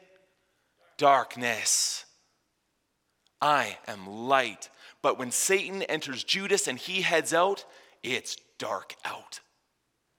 darkness. 0.98 2.04
I 3.40 3.78
am 3.86 4.06
light. 4.06 4.68
But 5.00 5.18
when 5.18 5.30
Satan 5.30 5.82
enters 5.84 6.24
Judas 6.24 6.66
and 6.66 6.78
he 6.78 7.02
heads 7.02 7.32
out, 7.32 7.64
it's 8.02 8.36
dark 8.58 8.96
out. 9.04 9.40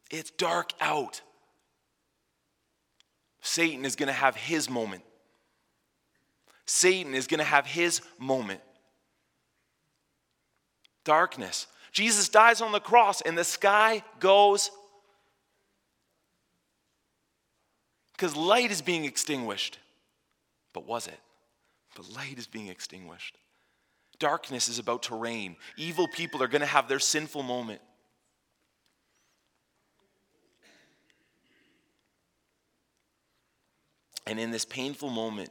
It's 0.10 0.32
dark 0.32 0.72
out. 0.79 1.22
Satan 3.41 3.86
is 3.86 3.96
going 3.96 4.08
to 4.08 4.13
have 4.13 4.36
his 4.36 4.69
moment. 4.69 5.03
Satan 6.65 7.15
is 7.15 7.27
going 7.27 7.39
to 7.39 7.43
have 7.43 7.65
his 7.65 8.01
moment. 8.19 8.62
Darkness. 11.03 11.67
Jesus 11.91 12.29
dies 12.29 12.62
on 12.62 12.72
the 12.72 12.79
cross 12.79 13.22
and 13.22 13.38
the 13.38 13.43
sky 13.43 14.03
goes 14.19 14.69
because 18.12 18.36
light 18.36 18.69
is 18.69 18.81
being 18.81 19.05
extinguished. 19.05 19.79
But 20.74 20.86
was 20.86 21.08
it? 21.08 21.19
But 21.96 22.12
light 22.13 22.38
is 22.38 22.48
being 22.48 22.67
extinguished. 22.67 23.38
Darkness 24.19 24.67
is 24.67 24.77
about 24.77 25.03
to 25.03 25.15
reign. 25.15 25.55
Evil 25.77 26.08
people 26.08 26.43
are 26.43 26.48
going 26.48 26.62
to 26.62 26.67
have 26.67 26.88
their 26.88 27.00
sinful 27.00 27.43
moment. 27.43 27.81
And 34.30 34.40
in 34.40 34.52
this 34.52 34.64
painful 34.64 35.10
moment, 35.10 35.50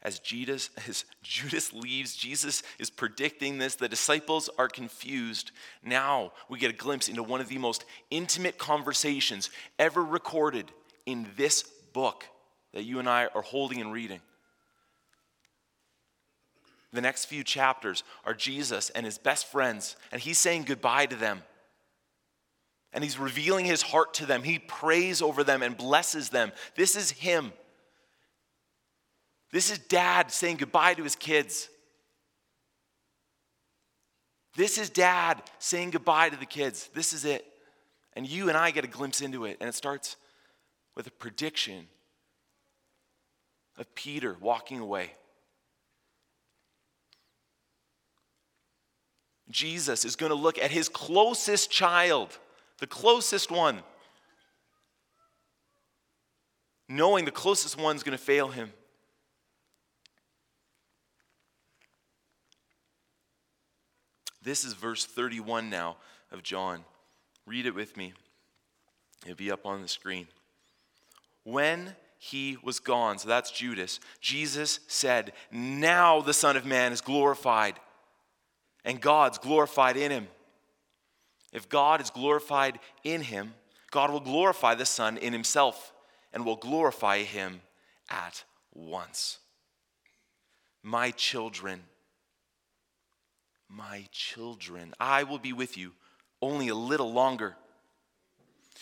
as 0.00 0.18
Judas, 0.18 0.70
as 0.88 1.04
Judas 1.22 1.74
leaves, 1.74 2.16
Jesus 2.16 2.62
is 2.78 2.88
predicting 2.88 3.58
this. 3.58 3.74
The 3.74 3.86
disciples 3.88 4.48
are 4.56 4.66
confused. 4.68 5.50
Now 5.84 6.32
we 6.48 6.58
get 6.58 6.70
a 6.70 6.74
glimpse 6.74 7.10
into 7.10 7.22
one 7.22 7.42
of 7.42 7.48
the 7.48 7.58
most 7.58 7.84
intimate 8.10 8.56
conversations 8.56 9.50
ever 9.78 10.02
recorded 10.02 10.72
in 11.04 11.26
this 11.36 11.64
book 11.92 12.24
that 12.72 12.84
you 12.84 12.98
and 12.98 13.08
I 13.10 13.28
are 13.34 13.42
holding 13.42 13.82
and 13.82 13.92
reading. 13.92 14.20
The 16.94 17.02
next 17.02 17.26
few 17.26 17.44
chapters 17.44 18.04
are 18.24 18.32
Jesus 18.32 18.88
and 18.88 19.04
his 19.04 19.18
best 19.18 19.52
friends, 19.52 19.96
and 20.10 20.20
he's 20.20 20.38
saying 20.38 20.62
goodbye 20.62 21.06
to 21.06 21.16
them. 21.16 21.42
And 22.90 23.04
he's 23.04 23.18
revealing 23.18 23.66
his 23.66 23.82
heart 23.82 24.14
to 24.14 24.26
them. 24.26 24.44
He 24.44 24.60
prays 24.60 25.20
over 25.20 25.44
them 25.44 25.62
and 25.62 25.76
blesses 25.76 26.30
them. 26.30 26.52
This 26.74 26.96
is 26.96 27.10
him. 27.10 27.52
This 29.54 29.70
is 29.70 29.78
dad 29.78 30.32
saying 30.32 30.56
goodbye 30.56 30.94
to 30.94 31.04
his 31.04 31.14
kids. 31.14 31.68
This 34.56 34.78
is 34.78 34.90
dad 34.90 35.40
saying 35.60 35.90
goodbye 35.90 36.30
to 36.30 36.36
the 36.36 36.44
kids. 36.44 36.90
This 36.92 37.12
is 37.12 37.24
it. 37.24 37.46
And 38.14 38.28
you 38.28 38.48
and 38.48 38.58
I 38.58 38.72
get 38.72 38.82
a 38.82 38.88
glimpse 38.88 39.20
into 39.20 39.44
it. 39.44 39.58
And 39.60 39.68
it 39.68 39.76
starts 39.76 40.16
with 40.96 41.06
a 41.06 41.12
prediction 41.12 41.86
of 43.78 43.94
Peter 43.94 44.36
walking 44.40 44.80
away. 44.80 45.12
Jesus 49.50 50.04
is 50.04 50.16
going 50.16 50.30
to 50.30 50.36
look 50.36 50.58
at 50.58 50.72
his 50.72 50.88
closest 50.88 51.70
child, 51.70 52.36
the 52.80 52.88
closest 52.88 53.52
one, 53.52 53.84
knowing 56.88 57.24
the 57.24 57.30
closest 57.30 57.78
one's 57.78 58.02
going 58.02 58.18
to 58.18 58.24
fail 58.24 58.48
him. 58.48 58.72
This 64.44 64.64
is 64.64 64.74
verse 64.74 65.06
31 65.06 65.70
now 65.70 65.96
of 66.30 66.42
John. 66.42 66.84
Read 67.46 67.64
it 67.64 67.74
with 67.74 67.96
me. 67.96 68.12
It'll 69.24 69.36
be 69.36 69.50
up 69.50 69.64
on 69.64 69.80
the 69.80 69.88
screen. 69.88 70.28
When 71.44 71.96
he 72.18 72.58
was 72.62 72.78
gone, 72.78 73.18
so 73.18 73.28
that's 73.28 73.50
Judas, 73.50 74.00
Jesus 74.20 74.80
said, 74.86 75.32
Now 75.50 76.20
the 76.20 76.34
Son 76.34 76.58
of 76.58 76.66
Man 76.66 76.92
is 76.92 77.00
glorified, 77.00 77.80
and 78.84 79.00
God's 79.00 79.38
glorified 79.38 79.96
in 79.96 80.10
him. 80.10 80.28
If 81.52 81.68
God 81.70 82.02
is 82.02 82.10
glorified 82.10 82.80
in 83.02 83.22
him, 83.22 83.54
God 83.90 84.10
will 84.10 84.20
glorify 84.20 84.74
the 84.74 84.84
Son 84.84 85.16
in 85.16 85.32
himself 85.32 85.92
and 86.34 86.44
will 86.44 86.56
glorify 86.56 87.22
him 87.22 87.62
at 88.10 88.44
once. 88.74 89.38
My 90.82 91.12
children, 91.12 91.84
my 93.68 94.06
children, 94.12 94.94
I 95.00 95.24
will 95.24 95.38
be 95.38 95.52
with 95.52 95.76
you 95.76 95.92
only 96.40 96.68
a 96.68 96.74
little 96.74 97.12
longer. 97.12 97.56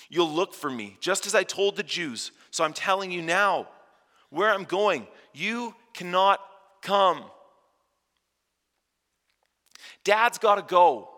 You'll 0.09 0.31
look 0.31 0.53
for 0.53 0.71
me, 0.71 0.97
just 1.01 1.27
as 1.27 1.35
I 1.35 1.43
told 1.43 1.77
the 1.77 1.83
Jews. 1.83 2.33
So 2.51 2.65
I'm 2.65 2.73
telling 2.73 3.11
you 3.11 3.23
now, 3.23 3.69
where 4.31 4.53
I'm 4.53 4.65
going, 4.65 5.07
you 5.33 5.75
cannot 5.95 6.41
come. 6.83 7.23
Dad's 10.05 10.39
got 10.39 10.57
to 10.57 10.63
go. 10.63 11.09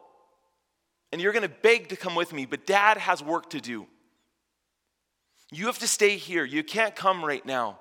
And 1.13 1.21
you're 1.21 1.33
going 1.33 1.45
to 1.45 1.49
beg 1.49 1.89
to 1.89 1.97
come 1.97 2.15
with 2.15 2.33
me, 2.33 2.45
but 2.45 2.67
dad 2.67 2.97
has 2.99 3.23
work 3.23 3.51
to 3.51 3.61
do. 3.61 3.87
You 5.53 5.67
have 5.67 5.79
to 5.79 5.89
stay 5.89 6.17
here. 6.17 6.45
You 6.45 6.65
can't 6.65 6.95
come 6.95 7.25
right 7.25 7.45
now. 7.47 7.79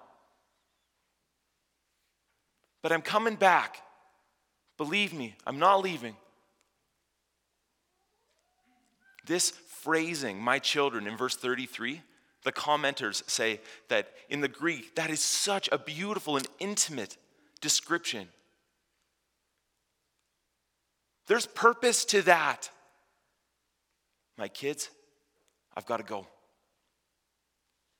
But 2.83 2.91
I'm 2.91 3.01
coming 3.01 3.35
back. 3.35 3.82
Believe 4.77 5.13
me, 5.13 5.35
I'm 5.45 5.59
not 5.59 5.81
leaving. 5.81 6.15
This 9.25 9.51
phrasing, 9.51 10.39
my 10.39 10.59
children, 10.59 11.07
in 11.07 11.15
verse 11.15 11.35
33, 11.35 12.01
the 12.43 12.51
commenters 12.51 13.27
say 13.29 13.61
that 13.87 14.11
in 14.29 14.41
the 14.41 14.47
Greek, 14.47 14.95
that 14.95 15.09
is 15.09 15.21
such 15.21 15.69
a 15.71 15.77
beautiful 15.77 16.35
and 16.35 16.47
intimate 16.59 17.17
description. 17.61 18.27
There's 21.27 21.45
purpose 21.45 22.03
to 22.05 22.21
that. 22.23 22.69
My 24.37 24.47
kids, 24.47 24.89
I've 25.75 25.85
got 25.85 25.97
to 25.97 26.03
go. 26.03 26.27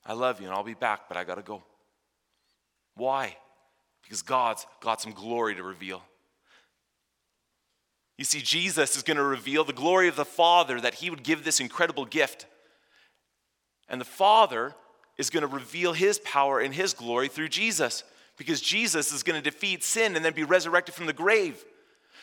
I 0.06 0.14
love 0.14 0.42
you 0.42 0.48
and 0.48 0.56
I'll 0.56 0.64
be 0.64 0.74
back, 0.74 1.08
but 1.08 1.16
I 1.16 1.24
got 1.24 1.36
to 1.36 1.42
go. 1.42 1.64
Why? 2.96 3.38
Because 4.04 4.22
God's 4.22 4.66
got 4.82 5.02
some 5.02 5.14
glory 5.14 5.56
to 5.56 5.64
reveal. 5.64 6.04
You 8.18 8.26
see, 8.26 8.42
Jesus 8.42 8.96
is 8.96 9.04
going 9.04 9.18
to 9.18 9.24
reveal 9.24 9.64
the 9.64 9.74
glory 9.74 10.08
of 10.08 10.16
the 10.16 10.26
Father 10.26 10.80
that 10.80 10.96
he 10.96 11.10
would 11.10 11.24
give 11.24 11.44
this 11.44 11.60
incredible 11.60 12.06
gift. 12.06 12.46
And 13.90 14.00
the 14.00 14.06
Father 14.06 14.76
is 15.18 15.30
going 15.30 15.42
to 15.42 15.48
reveal 15.48 15.94
his 15.94 16.20
power 16.20 16.60
and 16.60 16.74
his 16.74 16.94
glory 16.94 17.28
through 17.28 17.50
Jesus 17.50 18.04
because 18.38 18.62
Jesus 18.62 19.12
is 19.12 19.24
going 19.24 19.42
to 19.42 19.50
defeat 19.50 19.84
sin 19.84 20.16
and 20.16 20.24
then 20.24 20.34
be 20.34 20.44
resurrected 20.44 20.96
from 20.96 21.06
the 21.06 21.14
grave. 21.14 21.64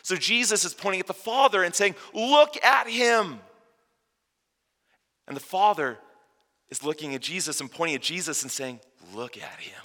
So 0.03 0.15
Jesus 0.15 0.65
is 0.65 0.73
pointing 0.73 1.01
at 1.01 1.07
the 1.07 1.13
Father 1.13 1.63
and 1.63 1.75
saying, 1.75 1.95
Look 2.13 2.61
at 2.63 2.87
him. 2.87 3.39
And 5.27 5.35
the 5.35 5.41
Father 5.41 5.97
is 6.69 6.83
looking 6.83 7.13
at 7.15 7.21
Jesus 7.21 7.61
and 7.61 7.71
pointing 7.71 7.95
at 7.95 8.01
Jesus 8.01 8.41
and 8.41 8.51
saying, 8.51 8.79
Look 9.13 9.37
at 9.37 9.59
him. 9.59 9.81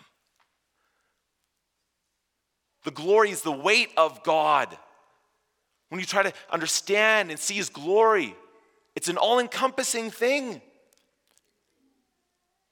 The 2.85 2.91
glory 2.93 3.31
is 3.31 3.43
the 3.43 3.53
weight 3.53 3.91
of 3.97 4.23
God. 4.23 4.77
When 5.89 6.01
you 6.01 6.07
try 6.07 6.23
to 6.23 6.33
understand 6.51 7.31
and 7.31 7.39
see 7.39 7.55
His 7.55 7.69
glory, 7.69 8.35
it's 8.95 9.09
an 9.09 9.17
all 9.17 9.39
encompassing 9.39 10.11
thing. 10.11 10.61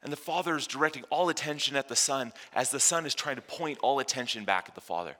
And 0.03 0.13
the 0.13 0.17
Father 0.17 0.57
is 0.57 0.67
directing 0.67 1.05
all 1.05 1.29
attention 1.29 1.77
at 1.77 1.89
the 1.89 1.97
Son 1.97 2.33
as 2.55 2.71
the 2.71 2.81
Son 2.81 3.07
is 3.07 3.15
trying 3.15 3.37
to 3.37 3.43
point 3.43 3.79
all 3.83 4.01
attention 4.01 4.45
back 4.45 4.67
at 4.69 4.75
the 4.75 4.81
Father. 4.81 5.17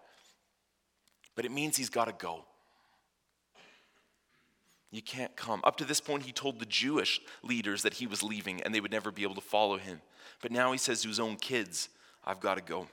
But 1.35 1.45
it 1.45 1.53
means 1.53 1.77
He's 1.77 1.89
got 1.89 2.07
to 2.07 2.13
go. 2.13 2.45
You 4.95 5.03
can't 5.03 5.35
come. 5.35 5.61
Up 5.65 5.77
to 5.79 5.85
this 5.85 6.01
point, 6.01 6.23
he 6.23 6.31
told 6.31 6.61
the 6.61 6.67
Jewish 6.67 7.21
leaders 7.43 7.83
that 7.83 7.95
he 7.95 8.07
was 8.07 8.23
leaving 8.23 8.63
and 8.63 8.73
they 8.73 8.81
would 8.81 8.93
never 8.93 9.11
be 9.11 9.25
able 9.25 9.35
to 9.35 9.41
follow 9.41 9.77
him. 9.77 10.01
But 10.41 10.53
now 10.53 10.71
he 10.71 10.79
says 10.79 11.03
to 11.03 11.09
his 11.09 11.19
own 11.19 11.35
kids, 11.35 11.89
I've 12.25 12.39
got 12.39 12.59
to 12.59 12.63
go. 12.63 12.87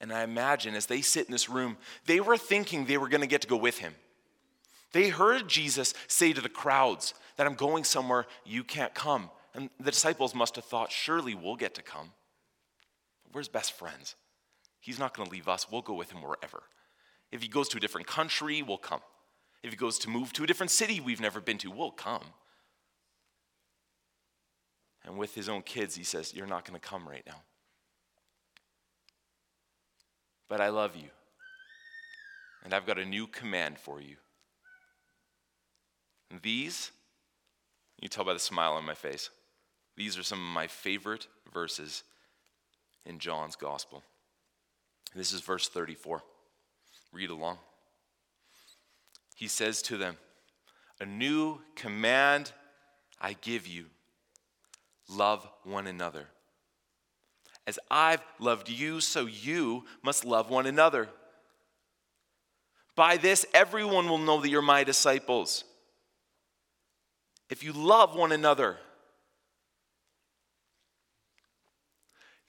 And 0.00 0.12
I 0.12 0.22
imagine 0.22 0.74
as 0.74 0.86
they 0.86 1.02
sit 1.02 1.26
in 1.26 1.32
this 1.32 1.48
room, 1.48 1.76
they 2.06 2.20
were 2.20 2.38
thinking 2.38 2.84
they 2.84 2.96
were 2.96 3.08
going 3.08 3.20
to 3.20 3.26
get 3.26 3.42
to 3.42 3.48
go 3.48 3.56
with 3.56 3.78
him. 3.78 3.94
They 4.92 5.08
heard 5.08 5.48
Jesus 5.48 5.94
say 6.08 6.32
to 6.32 6.40
the 6.40 6.48
crowds 6.48 7.14
that 7.36 7.46
I'm 7.46 7.54
going 7.54 7.84
somewhere 7.84 8.26
you 8.44 8.64
can't 8.64 8.94
come. 8.94 9.30
And 9.54 9.68
the 9.78 9.90
disciples 9.90 10.34
must 10.34 10.56
have 10.56 10.64
thought, 10.64 10.90
surely 10.90 11.34
we'll 11.34 11.56
get 11.56 11.74
to 11.74 11.82
come. 11.82 12.12
Where's 13.32 13.48
best 13.48 13.72
friends? 13.72 14.14
He's 14.80 14.98
not 14.98 15.14
going 15.14 15.28
to 15.28 15.32
leave 15.32 15.48
us. 15.48 15.70
We'll 15.70 15.82
go 15.82 15.94
with 15.94 16.10
him 16.10 16.22
wherever. 16.22 16.62
If 17.30 17.42
he 17.42 17.48
goes 17.48 17.68
to 17.68 17.76
a 17.76 17.80
different 17.80 18.06
country, 18.06 18.62
we'll 18.62 18.78
come. 18.78 19.00
If 19.62 19.70
he 19.70 19.76
goes 19.76 19.98
to 20.00 20.10
move 20.10 20.32
to 20.34 20.44
a 20.44 20.46
different 20.46 20.70
city 20.70 21.00
we've 21.00 21.20
never 21.20 21.40
been 21.40 21.58
to, 21.58 21.70
we'll 21.70 21.90
come. 21.90 22.24
And 25.04 25.16
with 25.16 25.34
his 25.34 25.48
own 25.48 25.62
kids, 25.62 25.94
he 25.94 26.04
says, 26.04 26.34
You're 26.34 26.46
not 26.46 26.64
going 26.64 26.78
to 26.78 26.86
come 26.86 27.08
right 27.08 27.22
now. 27.26 27.42
But 30.50 30.60
I 30.60 30.68
love 30.68 30.96
you. 30.96 31.08
And 32.64 32.74
I've 32.74 32.84
got 32.84 32.98
a 32.98 33.04
new 33.06 33.26
command 33.26 33.78
for 33.78 34.02
you. 34.02 34.16
And 36.30 36.42
these, 36.42 36.90
you 38.00 38.08
tell 38.08 38.24
by 38.24 38.34
the 38.34 38.38
smile 38.38 38.72
on 38.72 38.84
my 38.84 38.94
face, 38.94 39.30
these 39.96 40.18
are 40.18 40.22
some 40.22 40.40
of 40.40 40.54
my 40.54 40.66
favorite 40.66 41.28
verses 41.54 42.02
in 43.06 43.18
John's 43.18 43.56
gospel. 43.56 44.02
This 45.14 45.32
is 45.32 45.40
verse 45.40 45.68
34. 45.68 46.20
Read 47.12 47.30
along. 47.30 47.58
He 49.36 49.48
says 49.48 49.82
to 49.82 49.96
them, 49.96 50.16
A 51.00 51.06
new 51.06 51.60
command 51.76 52.52
I 53.20 53.34
give 53.40 53.66
you 53.66 53.86
love 55.08 55.48
one 55.64 55.86
another. 55.86 56.26
As 57.66 57.78
I've 57.90 58.22
loved 58.38 58.68
you, 58.68 59.00
so 59.00 59.26
you 59.26 59.84
must 60.02 60.24
love 60.24 60.50
one 60.50 60.66
another. 60.66 61.08
By 62.96 63.16
this, 63.16 63.46
everyone 63.54 64.08
will 64.08 64.18
know 64.18 64.40
that 64.40 64.48
you're 64.48 64.62
my 64.62 64.84
disciples. 64.84 65.64
If 67.48 67.64
you 67.64 67.72
love 67.72 68.14
one 68.14 68.32
another, 68.32 68.76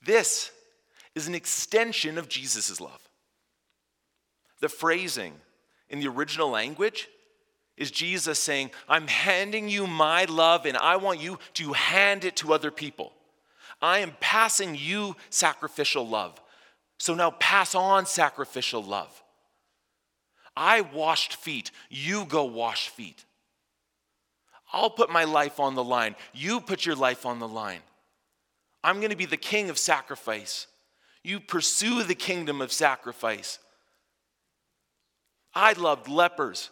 this 0.04 0.50
is 1.14 1.28
an 1.28 1.34
extension 1.34 2.18
of 2.18 2.28
Jesus' 2.28 2.80
love. 2.80 3.00
The 4.60 4.68
phrasing 4.68 5.34
in 5.88 6.00
the 6.00 6.08
original 6.08 6.50
language 6.50 7.08
is 7.76 7.90
Jesus 7.90 8.38
saying, 8.38 8.70
I'm 8.88 9.08
handing 9.08 9.68
you 9.68 9.86
my 9.86 10.24
love 10.24 10.66
and 10.66 10.76
I 10.76 10.96
want 10.96 11.20
you 11.20 11.38
to 11.54 11.72
hand 11.72 12.24
it 12.24 12.36
to 12.36 12.52
other 12.52 12.70
people. 12.70 13.12
I 13.82 13.98
am 13.98 14.16
passing 14.20 14.76
you 14.76 15.16
sacrificial 15.28 16.06
love. 16.06 16.40
So 16.98 17.14
now 17.14 17.32
pass 17.32 17.74
on 17.74 18.06
sacrificial 18.06 18.82
love. 18.82 19.22
I 20.56 20.82
washed 20.82 21.34
feet, 21.34 21.72
you 21.90 22.24
go 22.26 22.44
wash 22.44 22.88
feet. 22.88 23.24
I'll 24.72 24.90
put 24.90 25.10
my 25.10 25.24
life 25.24 25.58
on 25.58 25.74
the 25.74 25.84
line, 25.84 26.14
you 26.32 26.60
put 26.60 26.86
your 26.86 26.94
life 26.94 27.26
on 27.26 27.40
the 27.40 27.48
line. 27.48 27.80
I'm 28.84 28.98
going 28.98 29.10
to 29.10 29.16
be 29.16 29.26
the 29.26 29.36
king 29.36 29.68
of 29.70 29.78
sacrifice. 29.78 30.66
You 31.24 31.40
pursue 31.40 32.02
the 32.02 32.14
kingdom 32.14 32.60
of 32.60 32.72
sacrifice. 32.72 33.58
I 35.54 35.72
loved 35.74 36.08
lepers. 36.08 36.70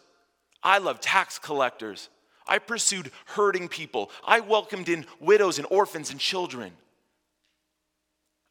I 0.63 0.79
loved 0.79 1.01
tax 1.01 1.39
collectors. 1.39 2.09
I 2.47 2.59
pursued 2.59 3.11
hurting 3.25 3.69
people. 3.69 4.11
I 4.25 4.41
welcomed 4.41 4.89
in 4.89 5.05
widows 5.19 5.57
and 5.57 5.67
orphans 5.69 6.11
and 6.11 6.19
children. 6.19 6.73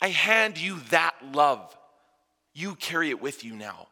I 0.01 0.09
hand 0.09 0.59
you 0.59 0.81
that 0.91 1.15
love. 1.33 1.77
You 2.55 2.75
carry 2.75 3.11
it 3.11 3.21
with 3.21 3.45
you 3.45 3.55
now. 3.55 3.89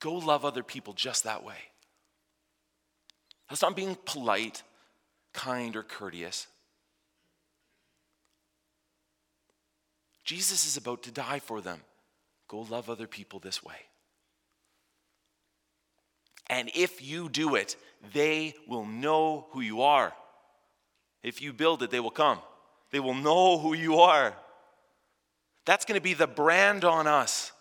Go 0.00 0.14
love 0.14 0.44
other 0.44 0.62
people 0.62 0.94
just 0.94 1.24
that 1.24 1.44
way. 1.44 1.56
That's 3.48 3.62
not 3.62 3.76
being 3.76 3.96
polite, 4.04 4.62
kind, 5.32 5.76
or 5.76 5.82
courteous. 5.82 6.46
Jesus 10.24 10.66
is 10.66 10.76
about 10.76 11.02
to 11.04 11.10
die 11.10 11.38
for 11.38 11.60
them. 11.60 11.80
Go 12.48 12.60
love 12.62 12.90
other 12.90 13.06
people 13.06 13.38
this 13.38 13.62
way. 13.62 13.76
And 16.48 16.70
if 16.74 17.02
you 17.02 17.28
do 17.28 17.54
it, 17.54 17.76
they 18.12 18.54
will 18.68 18.84
know 18.84 19.46
who 19.50 19.60
you 19.60 19.82
are. 19.82 20.12
If 21.22 21.40
you 21.40 21.52
build 21.52 21.82
it, 21.82 21.90
they 21.90 22.00
will 22.00 22.10
come. 22.10 22.40
They 22.90 23.00
will 23.00 23.14
know 23.14 23.58
who 23.58 23.74
you 23.74 24.00
are. 24.00 24.34
That's 25.64 25.84
going 25.84 25.98
to 25.98 26.02
be 26.02 26.14
the 26.14 26.26
brand 26.26 26.84
on 26.84 27.06
us. 27.06 27.52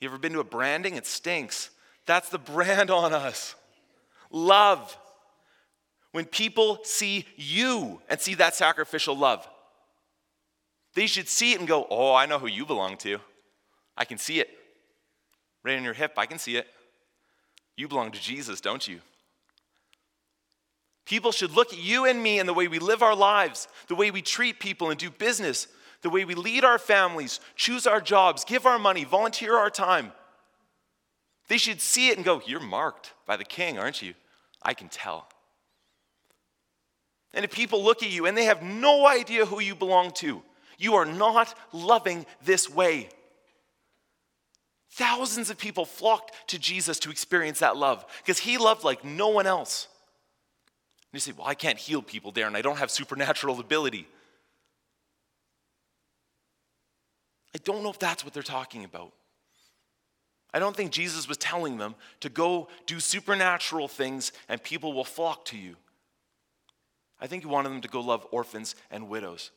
You 0.00 0.08
ever 0.08 0.18
been 0.18 0.32
to 0.34 0.40
a 0.40 0.44
branding? 0.44 0.96
It 0.96 1.06
stinks. 1.06 1.70
That's 2.06 2.28
the 2.28 2.38
brand 2.38 2.90
on 2.90 3.12
us. 3.12 3.54
Love. 4.30 4.96
When 6.12 6.24
people 6.24 6.78
see 6.84 7.26
you 7.36 8.00
and 8.08 8.20
see 8.20 8.34
that 8.34 8.54
sacrificial 8.54 9.16
love, 9.16 9.46
they 10.94 11.06
should 11.06 11.28
see 11.28 11.52
it 11.52 11.58
and 11.58 11.68
go, 11.68 11.86
Oh, 11.90 12.14
I 12.14 12.26
know 12.26 12.38
who 12.38 12.46
you 12.46 12.64
belong 12.64 12.96
to. 12.98 13.18
I 13.96 14.04
can 14.04 14.18
see 14.18 14.40
it. 14.40 14.48
Right 15.62 15.76
on 15.76 15.84
your 15.84 15.94
hip, 15.94 16.14
I 16.16 16.26
can 16.26 16.38
see 16.38 16.56
it. 16.56 16.66
You 17.76 17.88
belong 17.88 18.12
to 18.12 18.20
Jesus, 18.20 18.60
don't 18.60 18.86
you? 18.86 19.00
People 21.04 21.32
should 21.32 21.52
look 21.52 21.72
at 21.72 21.78
you 21.78 22.04
and 22.04 22.22
me 22.22 22.38
and 22.38 22.48
the 22.48 22.54
way 22.54 22.66
we 22.66 22.78
live 22.78 23.02
our 23.02 23.14
lives, 23.14 23.68
the 23.88 23.94
way 23.94 24.10
we 24.10 24.22
treat 24.22 24.58
people 24.58 24.90
and 24.90 24.98
do 24.98 25.10
business, 25.10 25.68
the 26.02 26.10
way 26.10 26.24
we 26.24 26.34
lead 26.34 26.64
our 26.64 26.78
families, 26.78 27.40
choose 27.54 27.86
our 27.86 28.00
jobs, 28.00 28.44
give 28.44 28.66
our 28.66 28.78
money, 28.78 29.04
volunteer 29.04 29.56
our 29.56 29.70
time. 29.70 30.12
They 31.48 31.58
should 31.58 31.80
see 31.80 32.08
it 32.08 32.16
and 32.16 32.24
go, 32.24 32.42
You're 32.46 32.60
marked 32.60 33.12
by 33.26 33.36
the 33.36 33.44
king, 33.44 33.78
aren't 33.78 34.02
you? 34.02 34.14
I 34.62 34.74
can 34.74 34.88
tell. 34.88 35.28
And 37.34 37.44
if 37.44 37.52
people 37.52 37.84
look 37.84 38.02
at 38.02 38.10
you 38.10 38.26
and 38.26 38.36
they 38.36 38.44
have 38.44 38.62
no 38.62 39.06
idea 39.06 39.44
who 39.46 39.60
you 39.60 39.74
belong 39.74 40.12
to, 40.12 40.42
you 40.78 40.94
are 40.94 41.04
not 41.04 41.54
loving 41.72 42.24
this 42.44 42.68
way. 42.68 43.08
Thousands 44.90 45.50
of 45.50 45.58
people 45.58 45.84
flocked 45.84 46.32
to 46.48 46.58
Jesus 46.58 46.98
to 47.00 47.10
experience 47.10 47.58
that 47.58 47.76
love 47.76 48.04
because 48.22 48.38
he 48.38 48.56
loved 48.56 48.82
like 48.82 49.04
no 49.04 49.28
one 49.28 49.46
else. 49.46 49.88
And 51.12 51.18
you 51.18 51.20
say, 51.20 51.32
Well, 51.36 51.46
I 51.46 51.54
can't 51.54 51.78
heal 51.78 52.00
people, 52.00 52.32
Darren. 52.32 52.56
I 52.56 52.62
don't 52.62 52.78
have 52.78 52.90
supernatural 52.90 53.60
ability. 53.60 54.08
I 57.56 57.58
don't 57.64 57.82
know 57.82 57.88
if 57.88 57.98
that's 57.98 58.22
what 58.22 58.34
they're 58.34 58.42
talking 58.42 58.84
about. 58.84 59.14
I 60.52 60.58
don't 60.58 60.76
think 60.76 60.92
Jesus 60.92 61.26
was 61.26 61.38
telling 61.38 61.78
them 61.78 61.94
to 62.20 62.28
go 62.28 62.68
do 62.84 63.00
supernatural 63.00 63.88
things 63.88 64.30
and 64.50 64.62
people 64.62 64.92
will 64.92 65.04
flock 65.04 65.46
to 65.46 65.56
you. 65.56 65.76
I 67.18 67.26
think 67.26 67.44
he 67.44 67.48
wanted 67.48 67.70
them 67.70 67.80
to 67.80 67.88
go 67.88 68.02
love 68.02 68.26
orphans 68.30 68.74
and 68.90 69.08
widows. 69.08 69.52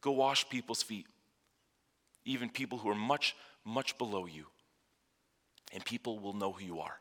Go 0.00 0.12
wash 0.12 0.48
people's 0.48 0.80
feet, 0.80 1.06
even 2.24 2.48
people 2.48 2.78
who 2.78 2.88
are 2.88 2.94
much 2.94 3.34
much 3.64 3.98
below 3.98 4.24
you, 4.24 4.46
and 5.74 5.84
people 5.84 6.20
will 6.20 6.34
know 6.34 6.52
who 6.52 6.64
you 6.64 6.78
are. 6.78 7.00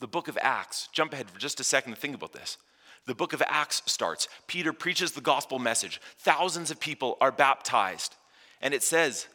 The 0.00 0.06
book 0.06 0.28
of 0.28 0.36
Acts, 0.42 0.90
jump 0.92 1.14
ahead 1.14 1.30
for 1.30 1.40
just 1.40 1.58
a 1.58 1.64
second 1.64 1.94
to 1.94 1.98
think 1.98 2.14
about 2.14 2.34
this. 2.34 2.58
The 3.06 3.14
book 3.14 3.32
of 3.32 3.42
Acts 3.46 3.82
starts. 3.86 4.28
Peter 4.46 4.72
preaches 4.72 5.12
the 5.12 5.20
gospel 5.20 5.58
message. 5.58 6.00
Thousands 6.18 6.70
of 6.70 6.78
people 6.78 7.16
are 7.20 7.32
baptized. 7.32 8.14
And 8.60 8.72
it 8.72 8.82
says 8.82 9.26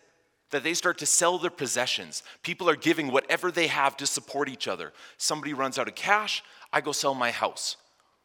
that 0.51 0.63
they 0.63 0.73
start 0.73 0.97
to 0.99 1.06
sell 1.06 1.38
their 1.38 1.51
possessions. 1.51 2.23
People 2.43 2.69
are 2.69 2.75
giving 2.75 3.12
whatever 3.12 3.51
they 3.51 3.67
have 3.67 3.97
to 3.97 4.08
support 4.08 4.47
each 4.47 4.67
other. 4.67 4.93
Somebody 5.17 5.53
runs 5.53 5.77
out 5.77 5.89
of 5.89 5.95
cash, 5.95 6.43
I 6.71 6.82
go 6.82 6.93
sell 6.93 7.13
my 7.13 7.32
house. 7.32 7.75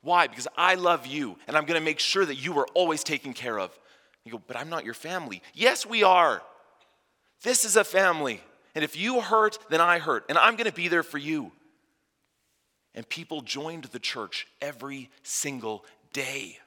Why? 0.03 0.27
Because 0.27 0.49
I 0.57 0.75
love 0.75 1.07
you 1.07 1.37
and 1.47 1.57
I'm 1.57 1.65
going 1.65 1.79
to 1.79 1.85
make 1.85 1.99
sure 1.99 2.25
that 2.25 2.37
you 2.37 2.59
are 2.59 2.67
always 2.75 3.03
taken 3.03 3.33
care 3.33 3.59
of. 3.59 3.77
You 4.25 4.33
go, 4.33 4.43
but 4.47 4.57
I'm 4.57 4.69
not 4.69 4.85
your 4.85 4.95
family. 4.95 5.43
Yes, 5.55 5.85
we 5.85 6.05
are. 6.05 6.43
This 7.43 7.65
is 7.65 7.77
a 7.77 7.85
family. 7.85 8.41
And 8.75 8.85
if 8.85 8.97
you 8.97 9.21
hurt, 9.21 9.59
then 9.69 9.81
I 9.81 9.99
hurt. 9.99 10.25
And 10.29 10.39
I'm 10.39 10.55
going 10.55 10.71
to 10.71 10.75
be 10.75 10.89
there 10.89 11.03
for 11.03 11.19
you. 11.19 11.53
And 12.95 13.09
people 13.09 13.41
joined 13.41 13.85
the 13.85 13.99
church 13.99 14.47
every 14.61 15.11
single 15.23 15.85
day 16.13 16.59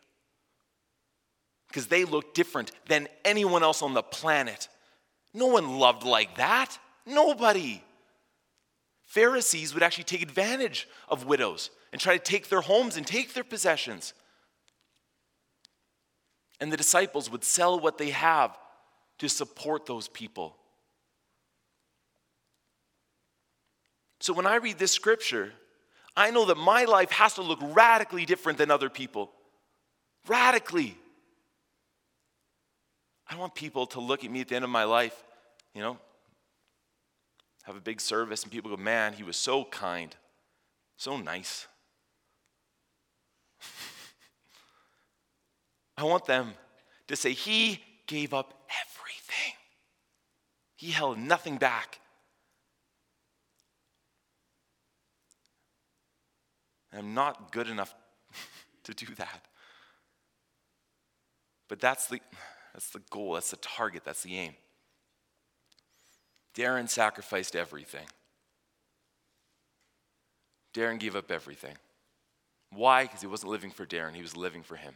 because 1.68 1.88
they 1.88 2.06
looked 2.06 2.36
different 2.36 2.72
than 2.88 3.08
anyone 3.24 3.62
else 3.62 3.82
on 3.82 3.94
the 3.94 4.02
planet. 4.02 4.70
No 5.34 5.48
one 5.48 5.78
loved 5.78 6.04
like 6.04 6.38
that. 6.38 6.80
Nobody. 7.06 7.84
Pharisees 9.04 9.74
would 9.74 9.84
actually 9.84 10.06
take 10.06 10.22
advantage 10.22 10.88
of 11.10 11.26
widows 11.26 11.70
and 11.92 12.02
try 12.02 12.18
to 12.18 12.24
take 12.24 12.50
their 12.50 12.62
homes 12.62 12.98
and 12.98 13.06
take 13.06 13.34
their 13.34 13.44
possessions. 13.44 14.14
And 16.60 16.72
the 16.72 16.78
disciples 16.78 17.30
would 17.30 17.44
sell 17.44 17.80
what 17.80 17.98
they 17.98 18.10
have 18.10 18.58
to 19.20 19.30
support 19.30 19.86
those 19.86 20.08
people. 20.08 20.56
So 24.22 24.34
when 24.34 24.48
I 24.48 24.56
read 24.56 24.80
this 24.80 24.92
scripture, 24.92 25.52
I 26.16 26.32
know 26.32 26.46
that 26.46 26.58
my 26.58 26.86
life 26.86 27.12
has 27.12 27.34
to 27.36 27.42
look 27.42 27.60
radically 27.62 28.26
different 28.26 28.58
than 28.58 28.72
other 28.72 28.90
people. 28.90 29.32
Radically. 30.28 30.98
I 33.28 33.36
want 33.38 33.54
people 33.56 33.86
to 33.88 34.00
look 34.00 34.24
at 34.24 34.32
me 34.32 34.42
at 34.42 34.48
the 34.48 34.56
end 34.56 34.64
of 34.64 34.72
my 34.72 34.84
life, 34.84 35.24
you 35.74 35.82
know, 35.82 35.98
have 37.64 37.76
a 37.76 37.82
big 37.82 38.00
service, 38.00 38.44
and 38.44 38.52
people 38.52 38.70
go, 38.70 38.78
man, 38.78 39.14
he 39.14 39.24
was 39.24 39.36
so 39.36 39.66
kind, 39.66 40.16
so 40.96 41.18
nice. 41.18 41.66
I 45.98 46.04
want 46.04 46.26
them 46.26 46.54
to 47.08 47.16
say, 47.16 47.32
He 47.34 47.82
gave 48.06 48.34
up 48.34 48.54
everything, 48.70 49.54
He 50.76 50.92
held 50.92 51.18
nothing 51.18 51.58
back. 51.58 52.00
I'm 56.98 57.14
not 57.14 57.52
good 57.52 57.68
enough 57.68 57.94
to 58.84 58.94
do 58.94 59.08
that. 59.16 59.46
But 61.68 61.80
that's 61.80 62.08
the, 62.08 62.20
that's 62.74 62.90
the 62.90 63.02
goal, 63.10 63.34
that's 63.34 63.52
the 63.52 63.58
target, 63.58 64.04
that's 64.06 64.24
the 64.24 64.38
aim. 64.38 64.54
Darren 66.56 66.90
sacrificed 66.90 67.56
everything. 67.56 68.06
Darren 70.74 71.00
gave 71.00 71.16
up 71.16 71.32
everything. 71.32 71.76
Why? 72.72 73.04
Because 73.04 73.22
he 73.22 73.28
wasn't 73.28 73.52
living 73.52 73.72
for 73.72 73.86
Darren, 73.86 74.14
he 74.14 74.22
was 74.22 74.36
living 74.36 74.64
for 74.64 74.76
him. 74.76 74.94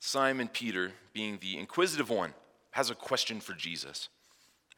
Simon 0.00 0.48
Peter, 0.48 0.92
being 1.12 1.38
the 1.40 1.58
inquisitive 1.58 2.08
one, 2.08 2.32
has 2.70 2.90
a 2.90 2.94
question 2.94 3.40
for 3.40 3.52
Jesus. 3.52 4.08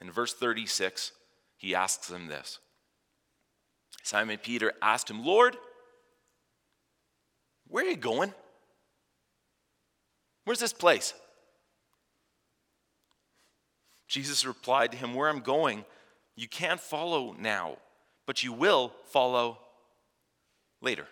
In 0.01 0.11
verse 0.11 0.35
36, 0.35 1.13
he 1.61 1.75
asks 1.75 2.11
him 2.11 2.27
this 2.27 2.59
Simon 4.03 4.39
Peter 4.39 4.73
asked 4.81 5.11
him, 5.11 5.25
Lord, 5.25 5.57
where 7.69 7.85
are 7.85 7.91
you 7.91 7.97
going? 7.97 8.33
Where's 10.45 10.59
this 10.59 10.73
place? 10.73 11.13
Jesus 14.09 14.47
replied 14.47 14.91
to 14.93 14.99
him, 14.99 15.15
Where 15.15 15.29
I'm 15.29 15.41
going, 15.41 15.85
you 16.35 16.49
can't 16.49 16.81
follow 16.81 17.37
now, 17.39 17.77
but 18.27 18.43
you 18.43 18.55
will 18.55 18.93
follow 19.11 19.59
later. 20.81 21.07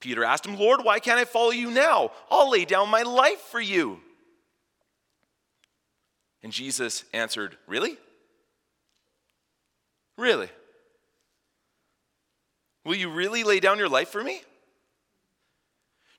Peter 0.00 0.24
asked 0.24 0.46
him, 0.46 0.58
Lord, 0.58 0.80
why 0.82 1.00
can't 1.00 1.20
I 1.20 1.26
follow 1.26 1.50
you 1.50 1.70
now? 1.70 2.12
I'll 2.30 2.50
lay 2.50 2.64
down 2.64 2.88
my 2.88 3.02
life 3.02 3.40
for 3.40 3.60
you. 3.60 4.00
And 6.42 6.50
Jesus 6.50 7.04
answered, 7.12 7.58
Really? 7.66 7.98
Really? 10.18 10.50
Will 12.84 12.96
you 12.96 13.08
really 13.08 13.44
lay 13.44 13.60
down 13.60 13.78
your 13.78 13.88
life 13.88 14.08
for 14.08 14.22
me? 14.22 14.42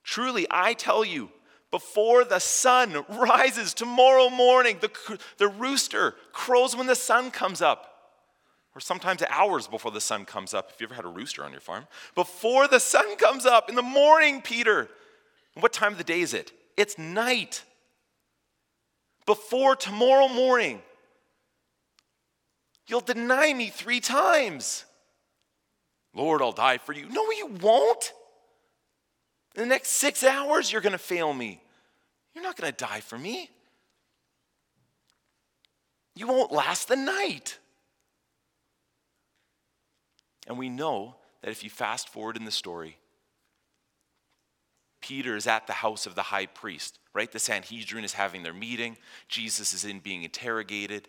Truly, 0.03 0.47
I 0.49 0.73
tell 0.73 1.03
you, 1.03 1.29
before 1.69 2.23
the 2.23 2.39
sun 2.39 3.05
rises 3.09 3.73
tomorrow 3.73 4.29
morning, 4.29 4.77
the, 4.81 5.19
the 5.37 5.49
rooster 5.49 6.15
crows 6.31 6.75
when 6.75 6.87
the 6.87 6.95
sun 6.95 7.29
comes 7.29 7.61
up. 7.61 7.85
Or 8.73 8.79
sometimes 8.79 9.21
hours 9.29 9.67
before 9.67 9.91
the 9.91 10.01
sun 10.01 10.25
comes 10.25 10.53
up, 10.53 10.71
if 10.73 10.79
you 10.79 10.87
ever 10.87 10.95
had 10.95 11.05
a 11.05 11.09
rooster 11.09 11.43
on 11.43 11.51
your 11.51 11.59
farm. 11.59 11.85
Before 12.15 12.67
the 12.67 12.79
sun 12.79 13.17
comes 13.17 13.45
up 13.45 13.67
in 13.67 13.75
the 13.75 13.81
morning, 13.81 14.41
Peter. 14.41 14.89
What 15.59 15.73
time 15.73 15.91
of 15.91 15.97
the 15.97 16.03
day 16.03 16.21
is 16.21 16.33
it? 16.33 16.53
It's 16.77 16.97
night. 16.97 17.63
Before 19.25 19.75
tomorrow 19.75 20.27
morning, 20.27 20.81
you'll 22.89 23.01
deny 23.01 23.53
me 23.53 23.69
three 23.69 23.99
times. 23.99 24.85
Lord, 26.13 26.41
I'll 26.41 26.51
die 26.51 26.79
for 26.79 26.93
you. 26.93 27.07
No, 27.09 27.29
you 27.31 27.47
won't. 27.61 28.13
In 29.55 29.63
the 29.63 29.67
next 29.67 29.89
six 29.89 30.23
hours, 30.23 30.71
you're 30.71 30.81
going 30.81 30.93
to 30.93 30.97
fail 30.97 31.33
me. 31.33 31.61
You're 32.33 32.43
not 32.43 32.57
going 32.57 32.71
to 32.71 32.85
die 32.85 33.01
for 33.01 33.17
me. 33.17 33.49
You 36.15 36.27
won't 36.27 36.51
last 36.51 36.87
the 36.87 36.95
night. 36.95 37.59
And 40.47 40.57
we 40.57 40.69
know 40.69 41.15
that 41.41 41.51
if 41.51 41.63
you 41.63 41.69
fast 41.69 42.09
forward 42.09 42.37
in 42.37 42.45
the 42.45 42.51
story, 42.51 42.97
Peter 45.01 45.35
is 45.35 45.47
at 45.47 45.67
the 45.67 45.73
house 45.73 46.05
of 46.05 46.15
the 46.15 46.23
high 46.23 46.47
priest, 46.47 46.99
right? 47.13 47.31
The 47.31 47.39
Sanhedrin 47.39 48.03
is 48.03 48.13
having 48.13 48.43
their 48.43 48.53
meeting. 48.53 48.97
Jesus 49.27 49.73
is 49.73 49.85
in 49.85 49.99
being 49.99 50.23
interrogated. 50.23 51.07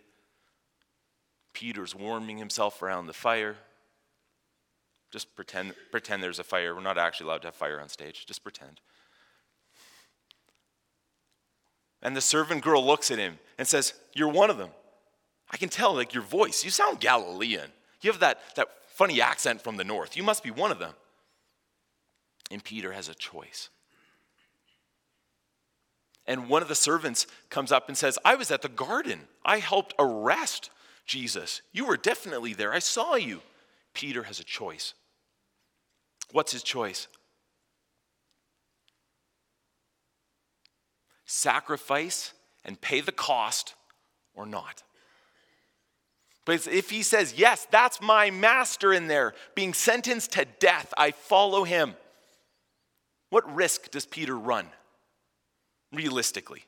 Peter's 1.53 1.95
warming 1.95 2.37
himself 2.37 2.81
around 2.81 3.07
the 3.07 3.13
fire. 3.13 3.57
Just 5.11 5.35
pretend, 5.35 5.73
pretend 5.91 6.23
there's 6.23 6.39
a 6.39 6.43
fire. 6.43 6.73
We're 6.73 6.81
not 6.81 6.97
actually 6.97 7.27
allowed 7.27 7.41
to 7.41 7.49
have 7.49 7.55
fire 7.55 7.79
on 7.79 7.89
stage. 7.89 8.25
Just 8.25 8.43
pretend. 8.43 8.79
And 12.01 12.15
the 12.15 12.21
servant 12.21 12.63
girl 12.63 12.85
looks 12.85 13.11
at 13.11 13.19
him 13.19 13.37
and 13.57 13.67
says, 13.67 13.93
You're 14.13 14.29
one 14.29 14.49
of 14.49 14.57
them. 14.57 14.69
I 15.51 15.57
can 15.57 15.69
tell, 15.69 15.93
like 15.93 16.13
your 16.13 16.23
voice, 16.23 16.63
you 16.63 16.71
sound 16.71 16.99
Galilean. 16.99 17.69
You 18.01 18.11
have 18.11 18.21
that, 18.21 18.39
that 18.55 18.69
funny 18.87 19.21
accent 19.21 19.61
from 19.61 19.77
the 19.77 19.83
north. 19.83 20.15
You 20.15 20.23
must 20.23 20.43
be 20.43 20.51
one 20.51 20.71
of 20.71 20.79
them. 20.79 20.93
And 22.49 22.63
Peter 22.63 22.93
has 22.93 23.09
a 23.09 23.13
choice. 23.13 23.69
And 26.25 26.49
one 26.49 26.61
of 26.61 26.67
the 26.67 26.75
servants 26.75 27.27
comes 27.49 27.71
up 27.71 27.89
and 27.89 27.97
says, 27.97 28.17
I 28.23 28.35
was 28.35 28.51
at 28.51 28.61
the 28.61 28.69
garden. 28.69 29.21
I 29.43 29.57
helped 29.57 29.93
arrest 29.99 30.69
Jesus. 31.05 31.61
You 31.71 31.85
were 31.85 31.97
definitely 31.97 32.53
there. 32.53 32.73
I 32.73 32.79
saw 32.79 33.15
you. 33.15 33.41
Peter 33.93 34.23
has 34.23 34.39
a 34.39 34.43
choice. 34.43 34.93
What's 36.31 36.51
his 36.51 36.63
choice? 36.63 37.07
Sacrifice 41.25 42.33
and 42.63 42.79
pay 42.79 43.01
the 43.01 43.11
cost 43.11 43.75
or 44.33 44.45
not. 44.45 44.83
But 46.45 46.67
if 46.67 46.89
he 46.89 47.03
says, 47.03 47.33
Yes, 47.37 47.67
that's 47.69 48.01
my 48.01 48.31
master 48.31 48.93
in 48.93 49.07
there, 49.07 49.33
being 49.55 49.73
sentenced 49.73 50.33
to 50.33 50.45
death, 50.59 50.93
I 50.97 51.11
follow 51.11 51.63
him, 51.63 51.95
what 53.29 53.55
risk 53.55 53.91
does 53.91 54.05
Peter 54.05 54.37
run 54.37 54.67
realistically? 55.93 56.65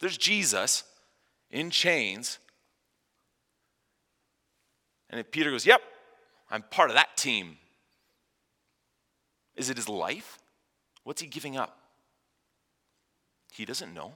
There's 0.00 0.18
Jesus 0.18 0.84
in 1.50 1.70
chains. 1.70 2.38
And 5.08 5.20
if 5.20 5.30
Peter 5.30 5.50
goes, 5.50 5.66
Yep, 5.66 5.80
I'm 6.50 6.62
part 6.62 6.90
of 6.90 6.96
that 6.96 7.16
team. 7.16 7.58
Is 9.56 9.70
it 9.70 9.76
his 9.76 9.88
life? 9.88 10.38
What's 11.04 11.20
he 11.20 11.26
giving 11.26 11.56
up? 11.56 11.78
He 13.52 13.64
doesn't 13.64 13.92
know. 13.92 14.14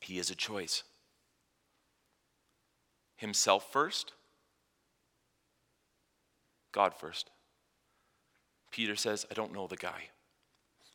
He 0.00 0.18
has 0.18 0.30
a 0.30 0.34
choice 0.34 0.84
himself 3.16 3.72
first, 3.72 4.12
God 6.70 6.94
first. 6.94 7.30
Peter 8.70 8.94
says, 8.94 9.26
I 9.30 9.34
don't 9.34 9.52
know 9.52 9.66
the 9.66 9.76
guy, 9.76 10.10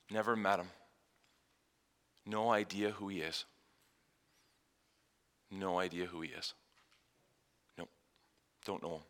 never 0.09 0.35
met 0.35 0.59
him, 0.59 0.67
no 2.25 2.51
idea 2.51 2.91
who 2.91 3.07
he 3.07 3.19
is. 3.19 3.45
No 5.49 5.79
idea 5.79 6.05
who 6.05 6.21
he 6.21 6.29
is. 6.29 6.53
Nope, 7.77 7.89
don't 8.65 8.83
know 8.83 8.95
him. 8.95 9.01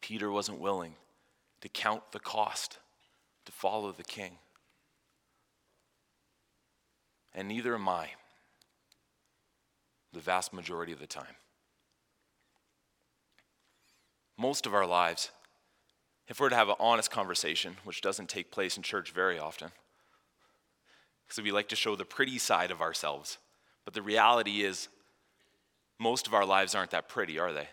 Peter 0.00 0.30
wasn't 0.30 0.60
willing 0.60 0.94
to 1.60 1.68
count 1.68 2.02
the 2.12 2.20
cost 2.20 2.78
to 3.44 3.52
follow 3.52 3.92
the 3.92 4.04
king 4.04 4.38
and 7.34 7.48
neither 7.48 7.74
am 7.74 7.88
I 7.88 8.10
the 10.12 10.20
vast 10.20 10.52
majority 10.52 10.92
of 10.92 10.98
the 10.98 11.06
time. 11.06 11.36
Most 14.36 14.66
of 14.66 14.74
our 14.74 14.86
lives, 14.86 15.30
if 16.28 16.40
we're 16.40 16.50
to 16.50 16.56
have 16.56 16.68
an 16.68 16.74
honest 16.78 17.10
conversation, 17.10 17.76
which 17.84 18.00
doesn't 18.00 18.28
take 18.28 18.50
place 18.50 18.76
in 18.76 18.82
church 18.82 19.12
very 19.12 19.38
often, 19.38 19.70
because 21.26 21.42
we 21.42 21.52
like 21.52 21.68
to 21.68 21.76
show 21.76 21.96
the 21.96 22.04
pretty 22.04 22.38
side 22.38 22.70
of 22.70 22.80
ourselves, 22.80 23.38
but 23.84 23.94
the 23.94 24.02
reality 24.02 24.62
is, 24.62 24.88
most 25.98 26.26
of 26.26 26.34
our 26.34 26.44
lives 26.44 26.74
aren't 26.74 26.90
that 26.90 27.08
pretty, 27.08 27.38
are 27.38 27.52
they? 27.52 27.68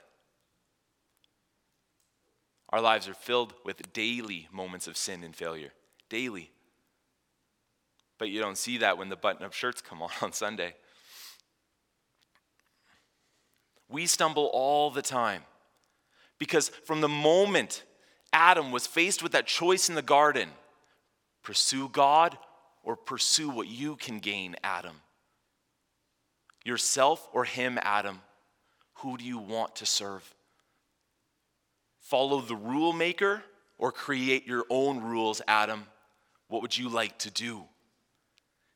Our 2.70 2.82
lives 2.82 3.08
are 3.08 3.14
filled 3.14 3.54
with 3.66 3.94
daily 3.94 4.48
moments 4.52 4.88
of 4.88 4.96
sin 4.96 5.24
and 5.24 5.36
failure. 5.36 5.72
Daily. 6.10 6.52
But 8.20 8.30
you 8.30 8.40
don't 8.40 8.58
see 8.58 8.78
that 8.80 8.98
when 8.98 9.10
the 9.10 9.16
button 9.16 9.46
up 9.46 9.54
shirts 9.54 9.82
come 9.82 10.02
on 10.04 10.12
on 10.22 10.34
Sunday. 10.34 10.76
We 13.90 14.06
stumble 14.06 14.52
all 14.54 14.92
the 14.92 15.02
time 15.02 15.42
because 16.38 16.70
from 16.70 17.02
the 17.02 17.10
moment 17.10 17.84
Adam 18.32 18.72
was 18.72 18.86
faced 18.86 19.24
with 19.24 19.32
that 19.32 19.48
choice 19.48 19.90
in 19.90 19.96
the 19.96 20.04
garden 20.04 20.50
pursue 21.42 21.90
God 21.90 22.38
or 22.89 22.95
pursue 22.95 23.52
what 23.52 23.67
you 23.67 23.95
can 23.97 24.17
gain, 24.17 24.56
Adam. 24.63 24.95
Yourself 26.65 27.30
or 27.32 27.45
him, 27.45 27.78
Adam. 27.84 28.19
Who 29.04 29.15
do 29.15 29.23
you 29.23 29.38
want 29.38 29.75
to 29.75 29.86
serve? 29.86 30.34
Follow 31.99 32.41
the 32.41 32.56
rule 32.56 32.91
maker 32.91 33.43
or 33.78 33.91
create 33.91 34.47
your 34.47 34.65
own 34.71 35.04
rules, 35.04 35.39
Adam? 35.47 35.86
What 36.47 36.63
would 36.63 36.75
you 36.75 36.89
like 36.89 37.19
to 37.19 37.30
do? 37.30 37.65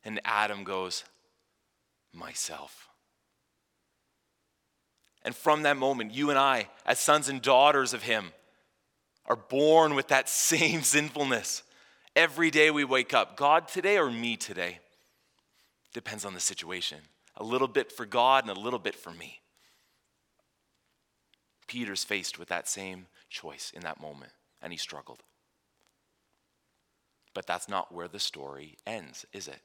And 0.05 0.21
Adam 0.23 0.63
goes, 0.63 1.05
Myself. 2.13 2.89
And 5.25 5.35
from 5.35 5.63
that 5.63 5.75
moment, 5.75 6.13
you 6.13 6.29
and 6.29 6.37
I, 6.37 6.67
as 6.85 6.99
sons 6.99 7.29
and 7.29 7.41
daughters 7.41 7.95
of 7.95 8.03
Him, 8.03 8.31
are 9.25 9.35
born 9.35 9.95
with 9.95 10.09
that 10.09 10.29
same 10.49 10.83
sinfulness. 10.83 11.63
Every 12.15 12.51
day 12.51 12.69
we 12.69 12.83
wake 12.83 13.13
up, 13.13 13.35
God 13.35 13.67
today 13.67 13.97
or 13.97 14.11
me 14.11 14.37
today? 14.37 14.79
Depends 15.93 16.25
on 16.25 16.33
the 16.33 16.39
situation. 16.39 16.99
A 17.37 17.43
little 17.43 17.67
bit 17.67 17.91
for 17.91 18.05
God 18.05 18.47
and 18.47 18.55
a 18.55 18.59
little 18.59 18.79
bit 18.79 18.95
for 18.95 19.11
me. 19.11 19.41
Peter's 21.67 22.03
faced 22.03 22.37
with 22.37 22.49
that 22.49 22.67
same 22.67 23.07
choice 23.29 23.71
in 23.73 23.81
that 23.81 23.99
moment, 23.99 24.31
and 24.61 24.71
he 24.71 24.77
struggled. 24.77 25.23
But 27.33 27.47
that's 27.47 27.67
not 27.67 27.91
where 27.91 28.07
the 28.07 28.19
story 28.19 28.77
ends, 28.85 29.25
is 29.33 29.47
it? 29.47 29.61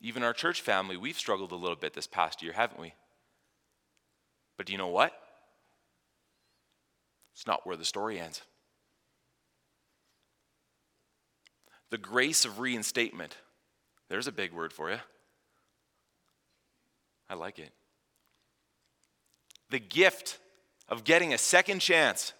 Even 0.00 0.22
our 0.22 0.32
church 0.32 0.62
family, 0.62 0.96
we've 0.96 1.18
struggled 1.18 1.52
a 1.52 1.56
little 1.56 1.76
bit 1.76 1.92
this 1.92 2.06
past 2.06 2.42
year, 2.42 2.52
haven't 2.52 2.80
we? 2.80 2.94
But 4.56 4.66
do 4.66 4.72
you 4.72 4.78
know 4.78 4.88
what? 4.88 5.12
It's 7.34 7.46
not 7.46 7.66
where 7.66 7.76
the 7.76 7.84
story 7.84 8.18
ends. 8.18 8.42
The 11.92 11.98
grace 11.98 12.46
of 12.46 12.58
reinstatement. 12.58 13.36
There's 14.08 14.26
a 14.26 14.32
big 14.32 14.54
word 14.54 14.72
for 14.72 14.90
you. 14.90 14.96
I 17.28 17.34
like 17.34 17.58
it. 17.58 17.70
The 19.68 19.78
gift 19.78 20.38
of 20.88 21.04
getting 21.04 21.34
a 21.34 21.38
second 21.38 21.80
chance. 21.80 22.32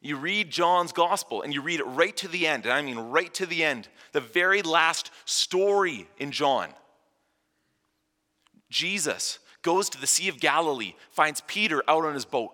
You 0.00 0.16
read 0.16 0.52
John's 0.52 0.92
gospel 0.92 1.42
and 1.42 1.52
you 1.52 1.62
read 1.62 1.80
it 1.80 1.86
right 1.86 2.16
to 2.18 2.28
the 2.28 2.46
end, 2.46 2.64
and 2.64 2.72
I 2.72 2.80
mean 2.80 2.98
right 2.98 3.34
to 3.34 3.46
the 3.46 3.64
end, 3.64 3.88
the 4.12 4.20
very 4.20 4.62
last 4.62 5.10
story 5.24 6.06
in 6.18 6.30
John. 6.30 6.68
Jesus 8.70 9.40
goes 9.62 9.90
to 9.90 10.00
the 10.00 10.06
Sea 10.06 10.28
of 10.28 10.38
Galilee, 10.38 10.94
finds 11.10 11.40
Peter 11.40 11.82
out 11.88 12.04
on 12.04 12.14
his 12.14 12.24
boat. 12.24 12.52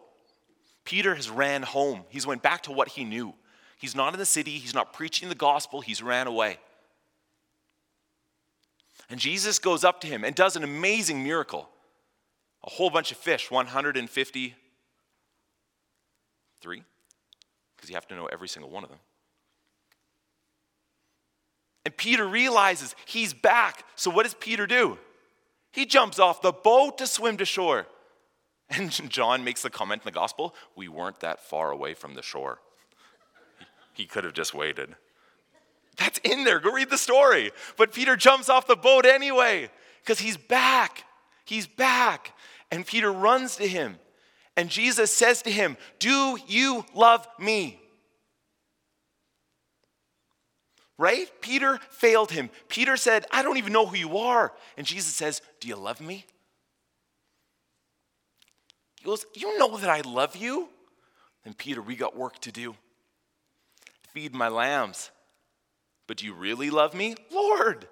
Peter 0.86 1.14
has 1.14 1.28
ran 1.28 1.62
home. 1.62 2.04
He's 2.08 2.26
went 2.26 2.42
back 2.42 2.62
to 2.62 2.72
what 2.72 2.88
he 2.88 3.04
knew. 3.04 3.34
He's 3.80 3.94
not 3.94 4.12
in 4.12 4.18
the 4.18 4.26
city, 4.26 4.58
he's 4.58 4.74
not 4.74 4.92
preaching 4.92 5.30
the 5.30 5.34
gospel, 5.34 5.80
he's 5.80 6.02
ran 6.02 6.26
away. 6.26 6.58
And 9.08 9.18
Jesus 9.18 9.58
goes 9.58 9.84
up 9.84 10.02
to 10.02 10.06
him 10.06 10.22
and 10.22 10.34
does 10.34 10.54
an 10.54 10.64
amazing 10.64 11.24
miracle. 11.24 11.66
A 12.62 12.68
whole 12.68 12.90
bunch 12.90 13.10
of 13.10 13.16
fish, 13.16 13.50
153, 13.50 14.54
because 17.74 17.88
you 17.88 17.94
have 17.94 18.06
to 18.08 18.14
know 18.14 18.26
every 18.26 18.48
single 18.48 18.70
one 18.70 18.84
of 18.84 18.90
them. 18.90 18.98
And 21.86 21.96
Peter 21.96 22.28
realizes 22.28 22.94
he's 23.06 23.32
back. 23.32 23.86
So 23.96 24.10
what 24.10 24.24
does 24.24 24.34
Peter 24.34 24.66
do? 24.66 24.98
He 25.72 25.86
jumps 25.86 26.18
off 26.18 26.42
the 26.42 26.52
boat 26.52 26.98
to 26.98 27.06
swim 27.06 27.38
to 27.38 27.46
shore. 27.46 27.86
And 28.68 28.90
John 29.10 29.42
makes 29.42 29.62
the 29.62 29.70
comment 29.70 30.02
in 30.02 30.04
the 30.04 30.12
gospel 30.12 30.54
we 30.76 30.86
weren't 30.86 31.20
that 31.20 31.40
far 31.40 31.70
away 31.70 31.94
from 31.94 32.12
the 32.12 32.22
shore. 32.22 32.58
He 33.92 34.06
could 34.06 34.24
have 34.24 34.32
just 34.32 34.54
waited. 34.54 34.94
That's 35.96 36.18
in 36.18 36.44
there. 36.44 36.60
Go 36.60 36.72
read 36.72 36.90
the 36.90 36.98
story. 36.98 37.52
But 37.76 37.92
Peter 37.92 38.16
jumps 38.16 38.48
off 38.48 38.66
the 38.66 38.76
boat 38.76 39.04
anyway 39.04 39.70
because 40.02 40.18
he's 40.18 40.36
back. 40.36 41.04
He's 41.44 41.66
back. 41.66 42.32
And 42.70 42.86
Peter 42.86 43.12
runs 43.12 43.56
to 43.56 43.66
him. 43.66 43.98
And 44.56 44.70
Jesus 44.70 45.12
says 45.12 45.42
to 45.42 45.50
him, 45.50 45.76
Do 45.98 46.38
you 46.46 46.84
love 46.94 47.26
me? 47.38 47.80
Right? 50.96 51.30
Peter 51.40 51.78
failed 51.90 52.30
him. 52.30 52.50
Peter 52.68 52.96
said, 52.96 53.24
I 53.30 53.42
don't 53.42 53.56
even 53.56 53.72
know 53.72 53.86
who 53.86 53.96
you 53.96 54.18
are. 54.18 54.52
And 54.76 54.86
Jesus 54.86 55.14
says, 55.14 55.40
Do 55.60 55.68
you 55.68 55.76
love 55.76 56.00
me? 56.00 56.26
He 58.98 59.04
goes, 59.04 59.24
You 59.34 59.58
know 59.58 59.76
that 59.78 59.88
I 59.88 60.02
love 60.02 60.36
you? 60.36 60.68
And 61.44 61.56
Peter, 61.56 61.80
we 61.80 61.96
got 61.96 62.16
work 62.16 62.38
to 62.40 62.52
do. 62.52 62.74
Feed 64.12 64.34
my 64.34 64.48
lambs. 64.48 65.10
But 66.06 66.18
do 66.18 66.26
you 66.26 66.34
really 66.34 66.70
love 66.70 66.94
me? 66.94 67.14
Lord, 67.30 67.86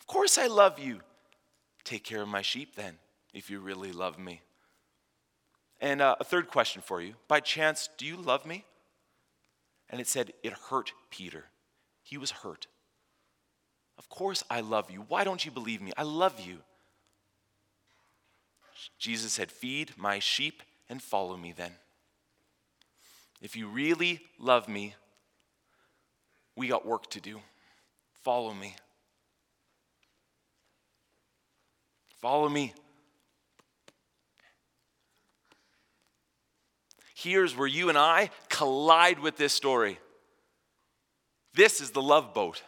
of 0.00 0.06
course 0.06 0.38
I 0.38 0.48
love 0.48 0.78
you. 0.78 1.00
Take 1.84 2.02
care 2.02 2.22
of 2.22 2.28
my 2.28 2.42
sheep 2.42 2.74
then, 2.74 2.98
if 3.32 3.50
you 3.50 3.60
really 3.60 3.92
love 3.92 4.18
me. 4.18 4.40
And 5.80 6.00
uh, 6.00 6.16
a 6.18 6.24
third 6.24 6.48
question 6.48 6.82
for 6.82 7.00
you. 7.00 7.14
By 7.28 7.40
chance, 7.40 7.88
do 7.98 8.06
you 8.06 8.16
love 8.16 8.46
me? 8.46 8.64
And 9.90 10.00
it 10.00 10.08
said, 10.08 10.32
It 10.42 10.54
hurt 10.70 10.92
Peter. 11.10 11.44
He 12.02 12.18
was 12.18 12.30
hurt. 12.30 12.66
Of 13.98 14.08
course, 14.08 14.42
I 14.50 14.60
love 14.60 14.90
you. 14.90 15.04
Why 15.08 15.24
don't 15.24 15.44
you 15.44 15.50
believe 15.50 15.80
me? 15.80 15.92
I 15.96 16.02
love 16.02 16.40
you. 16.40 16.58
Jesus 18.98 19.32
said, 19.32 19.50
Feed 19.50 19.92
my 19.96 20.18
sheep 20.18 20.62
and 20.88 21.00
follow 21.00 21.36
me 21.36 21.52
then. 21.56 21.72
If 23.40 23.56
you 23.56 23.68
really 23.68 24.20
love 24.38 24.68
me, 24.68 24.94
we 26.56 26.68
got 26.68 26.86
work 26.86 27.10
to 27.10 27.20
do. 27.20 27.40
Follow 28.22 28.54
me. 28.54 28.74
Follow 32.20 32.48
me. 32.48 32.72
Here's 37.14 37.56
where 37.56 37.66
you 37.66 37.88
and 37.88 37.98
I 37.98 38.30
collide 38.48 39.18
with 39.18 39.36
this 39.36 39.52
story. 39.52 39.98
This 41.54 41.80
is 41.80 41.90
the 41.90 42.02
love 42.02 42.34
boat. 42.34 42.62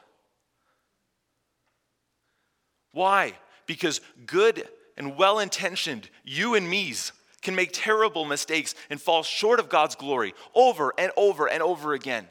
Why? 2.92 3.34
Because 3.66 4.00
good 4.24 4.66
and 4.96 5.16
well 5.16 5.38
intentioned 5.38 6.08
you 6.24 6.54
and 6.54 6.68
me's 6.68 7.12
can 7.42 7.54
make 7.54 7.70
terrible 7.72 8.24
mistakes 8.24 8.74
and 8.88 9.00
fall 9.00 9.22
short 9.22 9.60
of 9.60 9.68
God's 9.68 9.94
glory 9.94 10.34
over 10.54 10.94
and 10.96 11.12
over 11.16 11.46
and 11.46 11.62
over 11.62 11.92
again. 11.92 12.26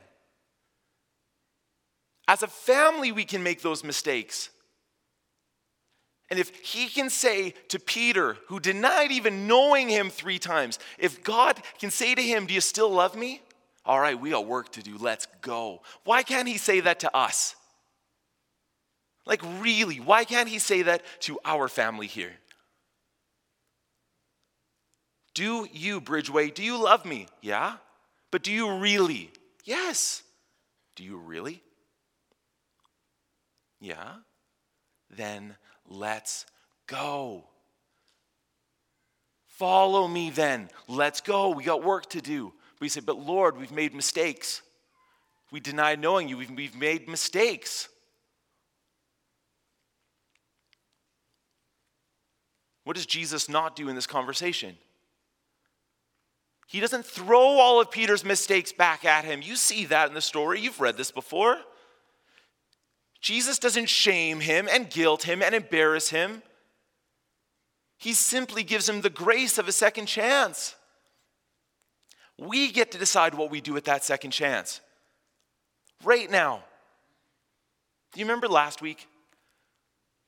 As 2.27 2.43
a 2.43 2.47
family, 2.47 3.11
we 3.11 3.23
can 3.23 3.43
make 3.43 3.61
those 3.61 3.83
mistakes. 3.83 4.49
And 6.29 6.39
if 6.39 6.55
he 6.55 6.87
can 6.87 7.09
say 7.09 7.53
to 7.69 7.79
Peter, 7.79 8.37
who 8.47 8.59
denied 8.59 9.11
even 9.11 9.47
knowing 9.47 9.89
him 9.89 10.09
three 10.09 10.39
times, 10.39 10.79
if 10.97 11.23
God 11.23 11.61
can 11.79 11.91
say 11.91 12.15
to 12.15 12.21
him, 12.21 12.47
Do 12.47 12.53
you 12.53 12.61
still 12.61 12.89
love 12.89 13.15
me? 13.15 13.41
All 13.85 13.99
right, 13.99 14.19
we 14.19 14.31
got 14.31 14.47
work 14.47 14.71
to 14.71 14.81
do. 14.81 14.97
Let's 14.97 15.27
go. 15.41 15.83
Why 16.03 16.23
can't 16.23 16.47
he 16.47 16.57
say 16.57 16.79
that 16.79 17.01
to 17.01 17.15
us? 17.15 17.55
Like, 19.27 19.41
really, 19.59 19.99
why 19.99 20.23
can't 20.23 20.49
he 20.49 20.57
say 20.57 20.83
that 20.83 21.03
to 21.21 21.39
our 21.45 21.67
family 21.67 22.07
here? 22.07 22.33
Do 25.35 25.67
you, 25.71 26.01
Bridgeway, 26.01 26.53
do 26.53 26.63
you 26.63 26.81
love 26.81 27.05
me? 27.05 27.27
Yeah. 27.41 27.75
But 28.31 28.41
do 28.41 28.51
you 28.51 28.77
really? 28.77 29.31
Yes. 29.63 30.23
Do 30.95 31.03
you 31.03 31.17
really? 31.17 31.61
Yeah. 33.85 34.15
Then 35.15 35.55
let's 35.87 36.47
go. 36.87 37.43
Follow 39.47 40.07
me 40.07 40.31
then. 40.31 40.69
Let's 40.87 41.21
go. 41.21 41.49
We 41.51 41.63
got 41.63 41.83
work 41.83 42.09
to 42.09 42.21
do. 42.21 42.51
We 42.81 42.89
say, 42.89 43.01
But 43.01 43.19
Lord, 43.19 43.57
we've 43.57 43.71
made 43.71 43.93
mistakes. 43.93 44.63
We 45.51 45.59
deny 45.59 45.93
knowing 45.93 46.27
you. 46.27 46.37
We've, 46.37 46.49
we've 46.49 46.75
made 46.75 47.07
mistakes. 47.07 47.87
What 52.85 52.95
does 52.95 53.05
Jesus 53.05 53.47
not 53.47 53.75
do 53.75 53.87
in 53.87 53.93
this 53.93 54.07
conversation? 54.07 54.75
He 56.65 56.79
doesn't 56.79 57.05
throw 57.05 57.59
all 57.59 57.79
of 57.79 57.91
Peter's 57.91 58.25
mistakes 58.25 58.71
back 58.71 59.05
at 59.05 59.25
him. 59.25 59.43
You 59.43 59.55
see 59.55 59.85
that 59.85 60.07
in 60.07 60.15
the 60.15 60.21
story. 60.21 60.59
You've 60.59 60.81
read 60.81 60.97
this 60.97 61.11
before. 61.11 61.59
Jesus 63.25 63.57
doesn't 63.57 63.89
shame 63.89 64.39
him 64.39 64.69
and 64.71 64.87
guilt 64.87 65.23
him 65.23 65.41
and 65.41 65.55
embarrass 65.55 66.09
him. 66.09 66.43
He 67.97 68.13
simply 68.13 68.61
gives 68.61 68.87
him 68.87 69.01
the 69.01 69.09
grace 69.09 69.57
of 69.57 69.67
a 69.67 69.71
second 69.71 70.05
chance. 70.05 70.75
We 72.37 72.71
get 72.71 72.91
to 72.91 72.99
decide 72.99 73.33
what 73.33 73.49
we 73.49 73.61
do 73.61 73.73
with 73.73 73.85
that 73.85 74.03
second 74.03 74.29
chance. 74.29 74.79
Right 76.03 76.29
now. 76.29 76.65
Do 78.13 78.19
you 78.19 78.27
remember 78.27 78.47
last 78.47 78.83
week? 78.83 79.07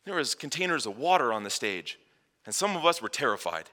There 0.06 0.16
was 0.16 0.34
containers 0.34 0.88
of 0.88 0.98
water 0.98 1.32
on 1.32 1.44
the 1.44 1.52
stage, 1.52 2.00
and 2.48 2.56
some 2.56 2.76
of 2.76 2.84
us 2.84 3.00
were 3.00 3.10
terrified. 3.10 3.70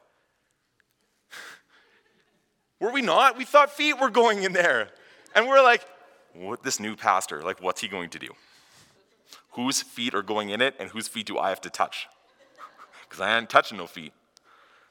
were 2.79 2.93
we 2.93 3.01
not? 3.01 3.39
We 3.39 3.47
thought 3.47 3.71
feet 3.71 3.99
were 3.99 4.11
going 4.11 4.43
in 4.43 4.53
there. 4.53 4.91
And 5.35 5.49
we're 5.49 5.63
like, 5.63 5.83
what 6.35 6.63
this 6.63 6.79
new 6.79 6.95
pastor, 6.95 7.41
like 7.41 7.63
what's 7.63 7.81
he 7.81 7.89
going 7.89 8.11
to 8.11 8.19
do? 8.19 8.29
Whose 9.55 9.83
feet 9.83 10.15
are 10.15 10.23
going 10.23 10.51
in 10.51 10.61
it 10.61 10.75
and 10.79 10.91
whose 10.91 11.09
feet 11.09 11.27
do 11.27 11.39
I 11.39 11.49
have 11.49 11.61
to 11.63 11.71
touch? 11.71 12.09
Because 13.09 13.21
I 13.21 13.39
ain't 13.39 13.51
touching 13.51 13.79
no 13.79 13.87
feet. 13.87 14.13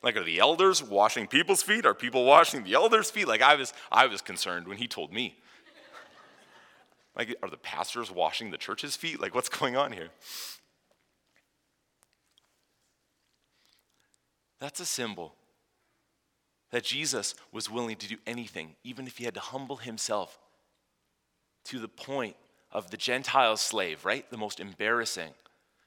Like, 0.01 0.17
are 0.17 0.23
the 0.23 0.39
elders 0.39 0.83
washing 0.83 1.27
people's 1.27 1.63
feet? 1.63 1.85
Are 1.85 1.93
people 1.93 2.25
washing 2.25 2.63
the 2.63 2.73
elders' 2.73 3.09
feet? 3.09 3.27
Like, 3.27 3.41
I 3.41 3.55
was, 3.55 3.73
I 3.91 4.05
was 4.05 4.21
concerned 4.21 4.67
when 4.67 4.77
he 4.77 4.87
told 4.87 5.11
me. 5.13 5.37
like, 7.15 7.35
are 7.41 7.49
the 7.49 7.57
pastors 7.57 8.11
washing 8.11 8.51
the 8.51 8.57
church's 8.57 8.95
feet? 8.97 9.19
Like, 9.19 9.33
what's 9.33 9.49
going 9.49 9.75
on 9.75 9.93
here? 9.93 10.09
That's 14.59 14.79
a 14.79 14.85
symbol 14.85 15.35
that 16.71 16.83
Jesus 16.83 17.35
was 17.51 17.69
willing 17.69 17.95
to 17.97 18.07
do 18.07 18.17
anything, 18.25 18.75
even 18.83 19.07
if 19.07 19.17
he 19.17 19.25
had 19.25 19.33
to 19.33 19.39
humble 19.39 19.77
himself 19.77 20.39
to 21.65 21.79
the 21.79 21.87
point 21.87 22.35
of 22.73 22.89
the 22.89 22.97
Gentile 22.97 23.55
slave, 23.55 24.03
right? 24.03 24.29
The 24.29 24.37
most 24.37 24.59
embarrassing, 24.59 25.31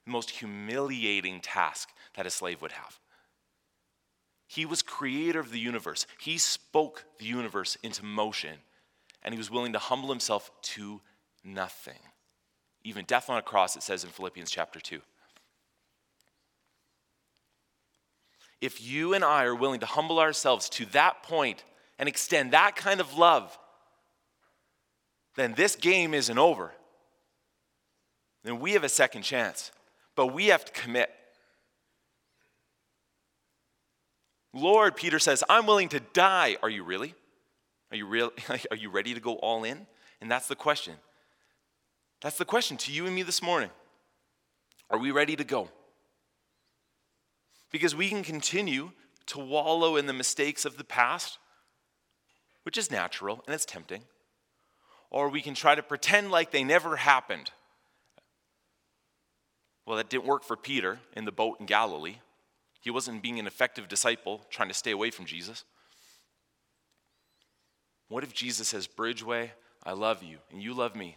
the 0.05 0.11
most 0.11 0.31
humiliating 0.31 1.41
task 1.41 1.91
that 2.15 2.27
a 2.27 2.31
slave 2.31 2.63
would 2.63 2.73
have. 2.73 2.99
He 4.47 4.65
was 4.65 4.81
creator 4.81 5.41
of 5.41 5.51
the 5.51 5.59
universe. 5.59 6.07
He 6.21 6.39
spoke 6.39 7.05
the 7.19 7.27
universe 7.27 7.77
into 7.83 8.05
motion, 8.05 8.59
and 9.23 9.35
he 9.35 9.39
was 9.39 9.51
willing 9.51 9.73
to 9.73 9.79
humble 9.81 10.09
himself 10.09 10.51
to 10.63 11.01
nothing. 11.45 11.99
Even 12.85 13.05
death 13.05 13.29
on 13.29 13.37
a 13.37 13.43
cross, 13.43 13.75
it 13.75 13.83
says 13.83 14.05
in 14.05 14.11
Philippians 14.11 14.51
chapter 14.51 14.79
2. 14.79 15.01
If 18.61 18.81
you 18.81 19.13
and 19.13 19.25
I 19.25 19.45
are 19.45 19.55
willing 19.55 19.81
to 19.81 19.87
humble 19.87 20.21
ourselves 20.21 20.69
to 20.71 20.87
that 20.87 21.25
point 21.25 21.65
and 21.99 22.09
extend 22.09 22.53
that 22.53 22.77
kind 22.77 23.01
of 23.01 23.19
love, 23.19 23.59
then 25.37 25.55
this 25.55 25.77
game 25.77 26.15
isn't 26.15 26.39
over. 26.39 26.73
Then 28.43 28.59
we 28.59 28.73
have 28.73 28.85
a 28.85 28.89
second 28.89 29.23
chance, 29.23 29.71
but 30.15 30.29
we 30.29 30.47
have 30.47 30.65
to 30.65 30.73
commit. 30.73 31.11
Lord, 34.53 34.97
Peter 34.97 35.19
says, 35.19 35.45
I'm 35.49 35.67
willing 35.67 35.91
to 35.91 36.01
die. 36.01 36.57
Are 36.63 36.71
you 36.71 36.83
really? 36.83 37.15
Are 37.91 37.97
you 37.97 38.07
real? 38.07 38.33
Are 38.71 38.77
you 38.77 38.89
ready 38.89 39.15
to 39.15 39.21
go 39.21 39.35
all 39.35 39.65
in? 39.65 39.87
And 40.21 40.31
that's 40.31 40.49
the 40.49 40.57
question. 40.57 40.95
That's 42.23 42.39
the 42.39 42.45
question 42.45 42.77
to 42.79 42.93
you 42.93 43.07
and 43.07 43.15
me 43.15 43.23
this 43.23 43.43
morning. 43.43 43.71
Are 44.91 44.99
we 44.99 45.11
ready 45.11 45.37
to 45.37 45.45
go? 45.45 45.69
Because 47.71 47.95
we 47.95 48.09
can 48.09 48.23
continue 48.23 48.93
to 49.27 49.39
wallow 49.39 49.97
in 49.97 50.07
the 50.07 50.13
mistakes 50.13 50.65
of 50.65 50.79
the 50.79 50.85
past, 50.85 51.39
which 52.63 52.79
is 52.79 52.91
natural 52.91 53.43
and 53.47 53.55
it's 53.55 53.65
tempting, 53.65 54.03
or 55.17 55.31
we 55.31 55.41
can 55.41 55.55
try 55.55 55.75
to 55.75 55.83
pretend 55.83 56.31
like 56.31 56.51
they 56.51 56.63
never 56.63 56.95
happened. 56.95 57.51
Well, 59.87 59.97
that 59.97 60.11
didn't 60.11 60.27
work 60.27 60.45
for 60.45 60.59
Peter 60.59 60.99
in 61.17 61.25
the 61.25 61.33
boat 61.33 61.57
in 61.59 61.65
Galilee. 61.65 62.17
He 62.83 62.91
wasn't 62.91 63.23
being 63.23 63.39
an 63.39 63.47
effective 63.47 63.89
disciple, 63.89 64.43
trying 64.51 64.69
to 64.69 64.75
stay 64.75 64.91
away 64.91 65.11
from 65.11 65.25
Jesus. 65.25 65.65
What 68.09 68.25
if 68.25 68.35
Jesus 68.35 68.69
says, 68.69 68.87
Bridgeway, 68.87 69.53
I 69.85 69.93
love 69.93 70.23
you, 70.23 70.37
and 70.53 70.63
you 70.63 70.75
love 70.75 70.95
me? 70.95 71.17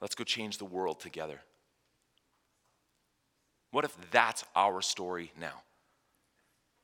Let's 0.00 0.14
go 0.14 0.22
change 0.22 0.58
the 0.58 0.64
world 0.64 1.00
together. 1.00 1.40
What 3.72 3.84
if 3.84 3.96
that's 4.12 4.44
our 4.54 4.82
story 4.82 5.32
now? 5.40 5.62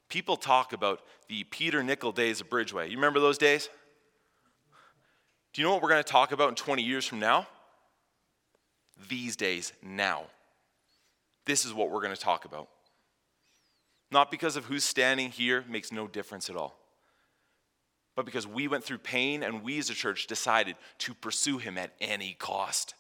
People 0.09 0.37
talk 0.37 0.73
about 0.73 1.03
the 1.29 1.45
Peter 1.45 1.85
Nickel 1.85 2.11
days 2.11 2.41
of 2.41 2.51
Bridgeway. 2.51 2.91
You 2.91 2.97
remember 2.97 3.21
those 3.21 3.39
days? 3.39 3.69
Do 5.53 5.61
you 5.61 5.67
know 5.67 5.75
what 5.75 5.83
we're 5.83 5.89
going 5.89 6.03
to 6.03 6.11
talk 6.11 6.33
about 6.33 6.49
in 6.49 6.55
20 6.55 6.83
years 6.83 7.07
from 7.07 7.19
now? 7.19 7.47
These 9.09 9.37
days, 9.37 9.73
now. 9.83 10.25
This 11.47 11.65
is 11.65 11.75
what 11.75 11.91
we're 11.91 12.03
going 12.03 12.15
to 12.15 12.21
talk 12.21 12.45
about. 12.45 12.69
Not 14.13 14.31
because 14.31 14.57
of 14.57 14.65
who's 14.67 14.85
standing 14.85 15.31
here 15.31 15.65
makes 15.69 15.93
no 15.93 16.07
difference 16.07 16.51
at 16.51 16.57
all. 16.57 16.77
But 18.17 18.27
because 18.27 18.47
we 18.47 18.69
went 18.69 18.85
through 18.85 18.99
pain 18.99 19.43
and 19.43 19.63
we 19.63 19.79
as 19.79 19.89
a 19.89 19.95
church 19.95 20.27
decided 20.27 20.77
to 20.99 21.15
pursue 21.15 21.59
him 21.59 21.79
at 21.79 21.93
any 22.01 22.35
cost. 22.39 22.95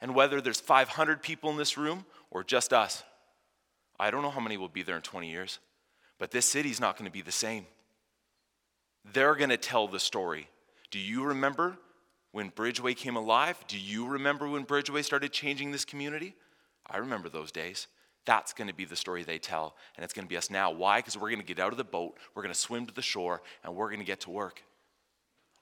And 0.00 0.14
whether 0.14 0.40
there's 0.40 0.60
500 0.60 1.22
people 1.22 1.50
in 1.50 1.56
this 1.56 1.76
room 1.76 2.06
or 2.30 2.42
just 2.42 2.72
us, 2.72 3.02
I 3.98 4.10
don't 4.10 4.22
know 4.22 4.30
how 4.30 4.40
many 4.40 4.56
will 4.56 4.68
be 4.68 4.82
there 4.82 4.96
in 4.96 5.02
20 5.02 5.30
years, 5.30 5.58
but 6.18 6.30
this 6.30 6.46
city's 6.46 6.80
not 6.80 6.96
going 6.96 7.04
to 7.04 7.12
be 7.12 7.22
the 7.22 7.32
same. 7.32 7.66
They're 9.12 9.34
going 9.34 9.50
to 9.50 9.56
tell 9.56 9.88
the 9.88 10.00
story. 10.00 10.48
Do 10.90 10.98
you 10.98 11.24
remember 11.24 11.78
when 12.32 12.50
Bridgeway 12.50 12.96
came 12.96 13.16
alive? 13.16 13.62
Do 13.68 13.78
you 13.78 14.06
remember 14.06 14.48
when 14.48 14.64
Bridgeway 14.64 15.04
started 15.04 15.32
changing 15.32 15.70
this 15.70 15.84
community? 15.84 16.34
I 16.86 16.98
remember 16.98 17.28
those 17.28 17.52
days. 17.52 17.86
That's 18.26 18.52
going 18.52 18.68
to 18.68 18.74
be 18.74 18.84
the 18.84 18.96
story 18.96 19.22
they 19.22 19.38
tell, 19.38 19.76
and 19.96 20.04
it's 20.04 20.12
going 20.12 20.26
to 20.26 20.28
be 20.28 20.36
us 20.36 20.50
now. 20.50 20.70
Why? 20.70 20.98
Because 20.98 21.16
we're 21.16 21.30
going 21.30 21.40
to 21.40 21.46
get 21.46 21.58
out 21.58 21.72
of 21.72 21.78
the 21.78 21.84
boat, 21.84 22.16
we're 22.34 22.42
going 22.42 22.52
to 22.52 22.58
swim 22.58 22.86
to 22.86 22.94
the 22.94 23.02
shore, 23.02 23.42
and 23.64 23.74
we're 23.74 23.88
going 23.88 24.00
to 24.00 24.04
get 24.04 24.20
to 24.20 24.30
work. 24.30 24.62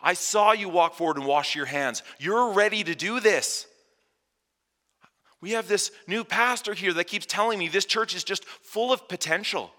I 0.00 0.14
saw 0.14 0.52
you 0.52 0.68
walk 0.68 0.94
forward 0.94 1.16
and 1.16 1.26
wash 1.26 1.54
your 1.54 1.66
hands. 1.66 2.02
You're 2.18 2.52
ready 2.52 2.84
to 2.84 2.94
do 2.94 3.20
this. 3.20 3.66
We 5.40 5.52
have 5.52 5.68
this 5.68 5.92
new 6.06 6.24
pastor 6.24 6.74
here 6.74 6.92
that 6.94 7.04
keeps 7.04 7.26
telling 7.26 7.58
me 7.58 7.68
this 7.68 7.84
church 7.84 8.14
is 8.14 8.24
just 8.24 8.44
full 8.44 8.92
of 8.92 9.08
potential. 9.08 9.72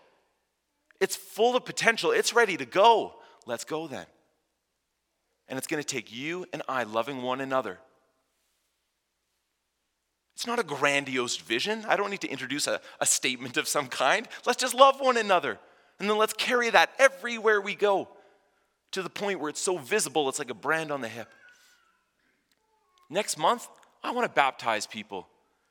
It's 1.01 1.15
full 1.15 1.55
of 1.55 1.65
potential. 1.65 2.11
It's 2.11 2.33
ready 2.33 2.55
to 2.57 2.65
go. 2.65 3.15
Let's 3.45 3.65
go 3.65 3.87
then. 3.87 4.05
And 5.49 5.57
it's 5.57 5.67
going 5.67 5.81
to 5.81 5.87
take 5.87 6.13
you 6.13 6.45
and 6.53 6.61
I 6.69 6.83
loving 6.83 7.21
one 7.21 7.41
another. 7.41 7.79
It's 10.35 10.47
not 10.47 10.59
a 10.59 10.63
grandiose 10.63 11.35
vision. 11.35 11.83
I 11.85 11.97
don't 11.97 12.09
need 12.09 12.21
to 12.21 12.29
introduce 12.29 12.67
a, 12.67 12.79
a 13.01 13.05
statement 13.05 13.57
of 13.57 13.67
some 13.67 13.87
kind. 13.87 14.25
Let's 14.45 14.61
just 14.61 14.73
love 14.73 15.01
one 15.01 15.17
another. 15.17 15.59
And 15.99 16.09
then 16.09 16.17
let's 16.17 16.31
carry 16.31 16.69
that 16.69 16.91
everywhere 16.97 17.59
we 17.59 17.75
go 17.75 18.07
to 18.91 19.01
the 19.01 19.09
point 19.09 19.41
where 19.41 19.49
it's 19.49 19.59
so 19.59 19.77
visible, 19.77 20.29
it's 20.29 20.39
like 20.39 20.49
a 20.49 20.55
brand 20.55 20.91
on 20.91 21.01
the 21.01 21.09
hip. 21.09 21.27
Next 23.09 23.37
month, 23.37 23.67
I 24.03 24.11
want 24.11 24.25
to 24.25 24.33
baptize 24.33 24.87
people. 24.87 25.27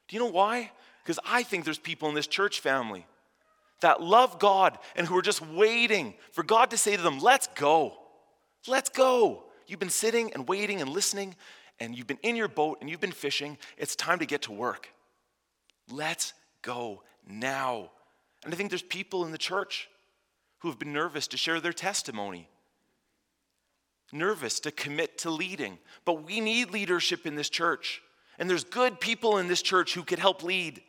Do 0.09 0.17
you 0.17 0.21
know 0.21 0.31
why? 0.31 0.71
Because 1.03 1.19
I 1.25 1.43
think 1.45 1.65
there's 1.65 1.79
people 1.79 2.09
in 2.09 2.15
this 2.15 2.27
church 2.27 2.61
family 2.61 3.07
that 3.81 4.03
love 4.03 4.39
God 4.39 4.79
and 4.97 5.07
who 5.07 5.17
are 5.17 5.23
just 5.23 5.41
waiting 5.47 6.15
for 6.33 6.43
God 6.43 6.71
to 6.71 6.77
say 6.77 6.97
to 6.97 7.03
them, 7.03 7.21
Let's 7.21 7.47
go. 7.55 7.95
Let's 8.67 8.91
go. 8.91 9.45
You've 9.69 9.79
been 9.79 9.91
sitting 9.91 10.33
and 10.33 10.49
waiting 10.49 10.81
and 10.81 10.91
listening, 10.91 11.37
and 11.79 11.97
you've 11.97 12.07
been 12.07 12.19
in 12.23 12.35
your 12.35 12.49
boat 12.49 12.79
and 12.81 12.91
you've 12.91 13.01
been 13.01 13.13
fishing. 13.13 13.59
It's 13.77 13.95
time 13.95 14.19
to 14.19 14.27
get 14.27 14.43
to 14.43 14.53
work. 14.53 14.89
Let's 15.91 16.33
go 16.63 17.03
now. 17.27 17.91
And 18.45 18.53
I 18.53 18.57
think 18.57 18.71
there's 18.71 18.83
people 18.83 19.25
in 19.25 19.31
the 19.31 19.39
church 19.39 19.89
who 20.61 20.69
have 20.69 20.79
been 20.79 20.93
nervous 20.93 21.29
to 21.29 21.37
share 21.37 21.61
their 21.61 21.73
testimony, 21.73 22.49
nervous 24.11 24.59
to 24.61 24.71
commit 24.71 25.19
to 25.19 25.31
leading. 25.31 25.79
But 26.05 26.25
we 26.25 26.41
need 26.41 26.71
leadership 26.71 27.27
in 27.27 27.37
this 27.37 27.51
church. 27.51 28.01
And 28.39 28.49
there's 28.49 28.65
good 28.65 29.01
people 29.01 29.39
in 29.39 29.49
this 29.49 29.63
church 29.63 29.95
who 29.95 30.03
could 30.03 30.19
help 30.19 30.43
lead. 30.43 30.81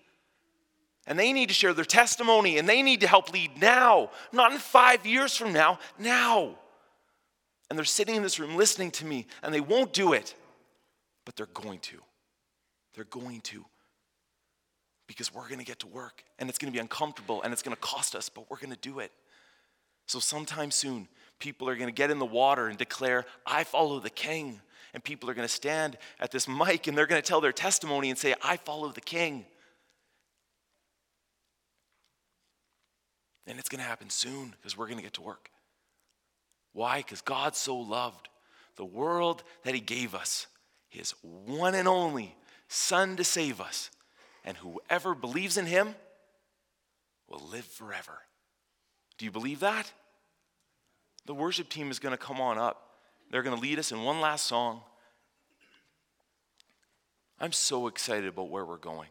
And 1.06 1.20
they 1.20 1.34
need 1.34 1.50
to 1.50 1.56
share 1.56 1.74
their 1.74 1.86
testimony 1.86 2.58
and 2.58 2.70
they 2.70 2.82
need 2.82 3.02
to 3.02 3.08
help 3.08 3.34
lead 3.34 3.60
now, 3.60 4.12
not 4.32 4.52
in 4.52 4.60
five 4.60 5.06
years 5.06 5.36
from 5.36 5.52
now, 5.52 5.80
now. 5.98 6.56
And 7.70 7.78
they're 7.78 7.86
sitting 7.86 8.16
in 8.16 8.24
this 8.24 8.40
room 8.40 8.56
listening 8.56 8.92
to 8.92 9.06
me 9.06 9.28
and 9.44 9.54
they 9.54 9.62
won't 9.62 9.94
do 9.94 10.14
it, 10.14 10.34
but 11.26 11.36
they're 11.36 11.46
going 11.48 11.80
to. 11.80 11.98
They're 12.96 13.04
going 13.06 13.42
to. 13.42 13.66
Because 15.08 15.34
we're 15.34 15.48
going 15.48 15.60
to 15.60 15.66
get 15.66 15.80
to 15.80 15.88
work 15.88 16.24
and 16.38 16.50
it's 16.50 16.58
going 16.58 16.72
to 16.72 16.76
be 16.76 16.82
uncomfortable 16.82 17.42
and 17.44 17.54
it's 17.54 17.62
going 17.62 17.76
to 17.76 17.82
cost 17.82 18.16
us, 18.16 18.30
but 18.30 18.50
we're 18.50 18.58
going 18.58 18.74
to 18.74 18.80
do 18.80 19.00
it. 19.00 19.12
So, 20.08 20.20
sometime 20.20 20.72
soon, 20.72 21.08
people 21.38 21.70
are 21.70 21.76
going 21.76 21.88
to 21.88 21.94
get 21.94 22.10
in 22.10 22.17
the 22.17 22.26
water 22.26 22.67
and 22.67 22.78
declare, 22.78 23.26
I 23.46 23.63
follow 23.63 24.00
the 24.00 24.10
king 24.10 24.60
and 24.94 25.04
people 25.04 25.30
are 25.30 25.36
going 25.36 25.48
to 25.48 25.54
stand 25.54 25.98
at 26.20 26.32
this 26.32 26.48
mic 26.48 26.88
and 26.88 26.98
they're 26.98 27.06
going 27.06 27.22
to 27.22 27.28
tell 27.28 27.42
their 27.42 27.52
testimony 27.52 28.10
and 28.10 28.17
say, 28.17 28.34
I 28.42 28.58
follow 28.58 28.90
the 28.90 29.02
king. 29.02 29.46
And 33.46 33.60
it's 33.60 33.70
going 33.70 33.82
to 33.82 33.88
happen 33.88 34.10
soon 34.10 34.56
because 34.58 34.78
we're 34.78 34.86
going 34.86 34.98
to 34.98 35.04
get 35.04 35.13
to 35.13 35.22
work. 35.22 35.50
Why? 36.74 36.98
Because 36.98 37.22
God 37.22 37.56
so 37.56 37.78
loved 37.78 38.30
the 38.76 38.86
world 38.86 39.44
that 39.63 39.76
He 39.76 39.82
gave 39.82 40.15
us, 40.15 40.48
His 40.90 41.13
one 41.22 41.76
and 41.76 41.88
only 41.88 42.36
Son 42.67 43.17
to 43.17 43.24
save 43.24 43.60
us. 43.60 43.92
And 44.46 44.56
whoever 44.58 45.13
believes 45.13 45.58
in 45.58 45.65
Him 45.65 45.96
will 47.28 47.46
live 47.52 47.65
forever. 47.65 48.20
Do 49.17 49.26
you 49.26 49.32
believe 49.32 49.60
that? 49.60 49.92
The 51.26 51.34
worship 51.34 51.70
team 51.70 51.92
is 51.92 52.00
going 52.00 52.13
to 52.13 52.17
come 52.17 52.40
on 52.40 52.58
up. 52.58 52.90
They're 53.30 53.44
going 53.44 53.56
to 53.56 53.62
lead 53.62 53.80
us 53.80 53.92
in 53.92 54.04
one 54.04 54.22
last 54.22 54.46
song. 54.46 54.82
I'm 57.40 57.52
so 57.52 57.88
excited 57.88 58.28
about 58.28 58.50
where 58.50 58.65
we're 58.65 58.78
going. 58.78 59.10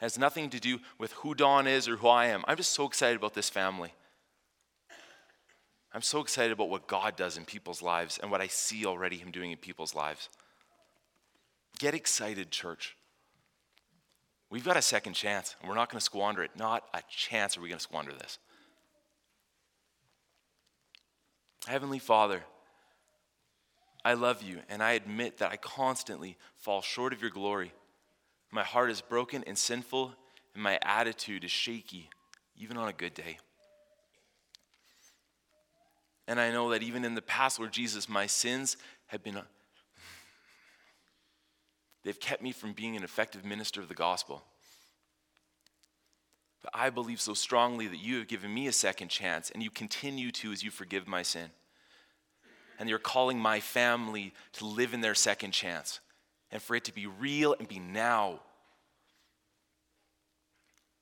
It 0.00 0.04
has 0.04 0.18
nothing 0.18 0.50
to 0.50 0.60
do 0.60 0.80
with 0.98 1.12
who 1.12 1.34
Don 1.34 1.66
is 1.66 1.88
or 1.88 1.96
who 1.96 2.08
I 2.08 2.26
am. 2.26 2.44
I'm 2.48 2.56
just 2.56 2.72
so 2.72 2.86
excited 2.86 3.16
about 3.16 3.34
this 3.34 3.48
family. 3.48 3.92
I'm 5.94 6.02
so 6.02 6.20
excited 6.20 6.52
about 6.52 6.70
what 6.70 6.86
God 6.86 7.16
does 7.16 7.36
in 7.36 7.44
people's 7.44 7.82
lives 7.82 8.18
and 8.22 8.30
what 8.30 8.40
I 8.40 8.46
see 8.46 8.86
already 8.86 9.16
Him 9.16 9.30
doing 9.30 9.50
in 9.50 9.58
people's 9.58 9.94
lives. 9.94 10.28
Get 11.78 11.94
excited, 11.94 12.50
church. 12.50 12.96
We've 14.48 14.64
got 14.64 14.76
a 14.76 14.82
second 14.82 15.14
chance, 15.14 15.56
and 15.60 15.68
we're 15.68 15.74
not 15.74 15.90
going 15.90 15.98
to 15.98 16.04
squander 16.04 16.42
it. 16.42 16.50
Not 16.56 16.84
a 16.94 17.02
chance 17.08 17.56
are 17.56 17.60
we 17.60 17.68
going 17.68 17.78
to 17.78 17.82
squander 17.82 18.12
this. 18.12 18.38
Heavenly 21.66 21.98
Father, 21.98 22.42
I 24.04 24.14
love 24.14 24.42
you, 24.42 24.60
and 24.68 24.82
I 24.82 24.92
admit 24.92 25.38
that 25.38 25.52
I 25.52 25.56
constantly 25.56 26.36
fall 26.56 26.82
short 26.82 27.12
of 27.12 27.20
your 27.20 27.30
glory. 27.30 27.72
My 28.50 28.64
heart 28.64 28.90
is 28.90 29.00
broken 29.00 29.44
and 29.46 29.56
sinful, 29.56 30.12
and 30.54 30.62
my 30.62 30.78
attitude 30.82 31.44
is 31.44 31.50
shaky, 31.50 32.10
even 32.56 32.76
on 32.76 32.88
a 32.88 32.92
good 32.92 33.14
day. 33.14 33.38
And 36.26 36.40
I 36.40 36.50
know 36.50 36.70
that 36.70 36.82
even 36.82 37.04
in 37.04 37.14
the 37.14 37.22
past, 37.22 37.58
Lord 37.58 37.72
Jesus, 37.72 38.08
my 38.08 38.26
sins 38.26 38.76
have 39.08 39.22
been, 39.22 39.36
uh, 39.36 39.42
they've 42.04 42.18
kept 42.18 42.42
me 42.42 42.52
from 42.52 42.72
being 42.72 42.96
an 42.96 43.02
effective 43.02 43.44
minister 43.44 43.80
of 43.80 43.88
the 43.88 43.94
gospel. 43.94 44.44
But 46.62 46.70
I 46.74 46.90
believe 46.90 47.20
so 47.20 47.34
strongly 47.34 47.88
that 47.88 47.98
you 47.98 48.18
have 48.18 48.28
given 48.28 48.54
me 48.54 48.68
a 48.68 48.72
second 48.72 49.08
chance, 49.08 49.50
and 49.50 49.62
you 49.62 49.70
continue 49.70 50.30
to 50.32 50.52
as 50.52 50.62
you 50.62 50.70
forgive 50.70 51.08
my 51.08 51.22
sin. 51.22 51.50
And 52.78 52.88
you're 52.88 52.98
calling 52.98 53.38
my 53.38 53.60
family 53.60 54.32
to 54.54 54.64
live 54.64 54.94
in 54.94 55.00
their 55.00 55.14
second 55.14 55.50
chance 55.50 56.00
and 56.52 56.62
for 56.62 56.76
it 56.76 56.84
to 56.84 56.94
be 56.94 57.06
real 57.06 57.56
and 57.58 57.66
be 57.66 57.78
now. 57.78 58.40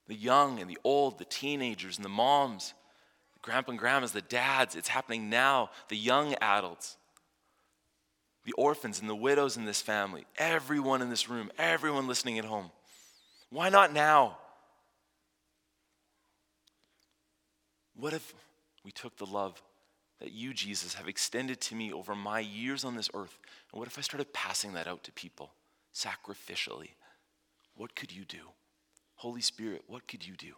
The 0.06 0.14
young 0.14 0.60
and 0.60 0.70
the 0.70 0.78
old, 0.84 1.18
the 1.18 1.24
teenagers 1.24 1.96
and 1.96 2.04
the 2.04 2.08
moms, 2.10 2.72
grandpa 3.42 3.70
and 3.70 3.78
grandmas, 3.78 4.12
the 4.12 4.20
dads, 4.20 4.74
it's 4.74 4.88
happening 4.88 5.30
now. 5.30 5.70
The 5.88 5.96
young 5.96 6.34
adults, 6.40 6.96
the 8.44 8.52
orphans 8.52 9.00
and 9.00 9.08
the 9.08 9.14
widows 9.14 9.56
in 9.56 9.64
this 9.64 9.80
family, 9.80 10.26
everyone 10.36 11.02
in 11.02 11.10
this 11.10 11.28
room, 11.28 11.50
everyone 11.58 12.06
listening 12.06 12.38
at 12.38 12.44
home. 12.44 12.70
Why 13.50 13.68
not 13.68 13.92
now? 13.92 14.38
What 17.94 18.12
if 18.12 18.34
we 18.84 18.92
took 18.92 19.16
the 19.16 19.26
love 19.26 19.60
that 20.20 20.32
you, 20.32 20.54
Jesus, 20.54 20.94
have 20.94 21.08
extended 21.08 21.60
to 21.62 21.74
me 21.74 21.92
over 21.92 22.14
my 22.14 22.40
years 22.40 22.84
on 22.84 22.96
this 22.96 23.10
earth? 23.14 23.38
And 23.72 23.78
what 23.78 23.88
if 23.88 23.98
I 23.98 24.02
started 24.02 24.32
passing 24.32 24.74
that 24.74 24.86
out 24.86 25.02
to 25.04 25.12
people 25.12 25.52
sacrificially? 25.94 26.90
What 27.74 27.94
could 27.94 28.12
you 28.12 28.24
do? 28.24 28.52
Holy 29.16 29.40
Spirit, 29.40 29.82
what 29.86 30.06
could 30.08 30.26
you 30.26 30.34
do? 30.36 30.54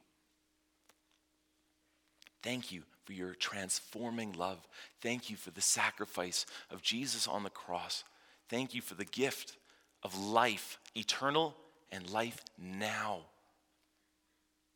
Thank 2.43 2.73
you 2.73 2.83
for 3.05 3.13
your 3.13 3.35
transforming 3.35 4.33
love. 4.33 4.59
Thank 5.01 5.31
you 5.31 5.37
for 5.37 5.51
the 5.51 5.61
sacrifice 5.61 6.47
of 6.71 6.83
Jesus 6.83 7.27
on 7.27 7.43
the 7.43 7.51
cross. 7.51 8.05
Thank 8.49 8.75
you 8.75 8.81
for 8.81 8.95
the 8.95 9.05
gift 9.05 9.57
of 10.03 10.19
life, 10.19 10.79
eternal 10.95 11.55
and 11.91 12.09
life 12.11 12.43
now. 12.59 13.21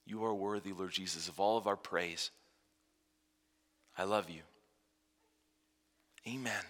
You 0.06 0.24
are 0.24 0.34
worthy, 0.34 0.72
Lord 0.72 0.92
Jesus, 0.92 1.28
of 1.28 1.40
all 1.40 1.58
of 1.58 1.66
our 1.66 1.76
praise. 1.76 2.30
I 3.98 4.04
love 4.04 4.30
you. 4.30 4.42
Amen. 6.28 6.62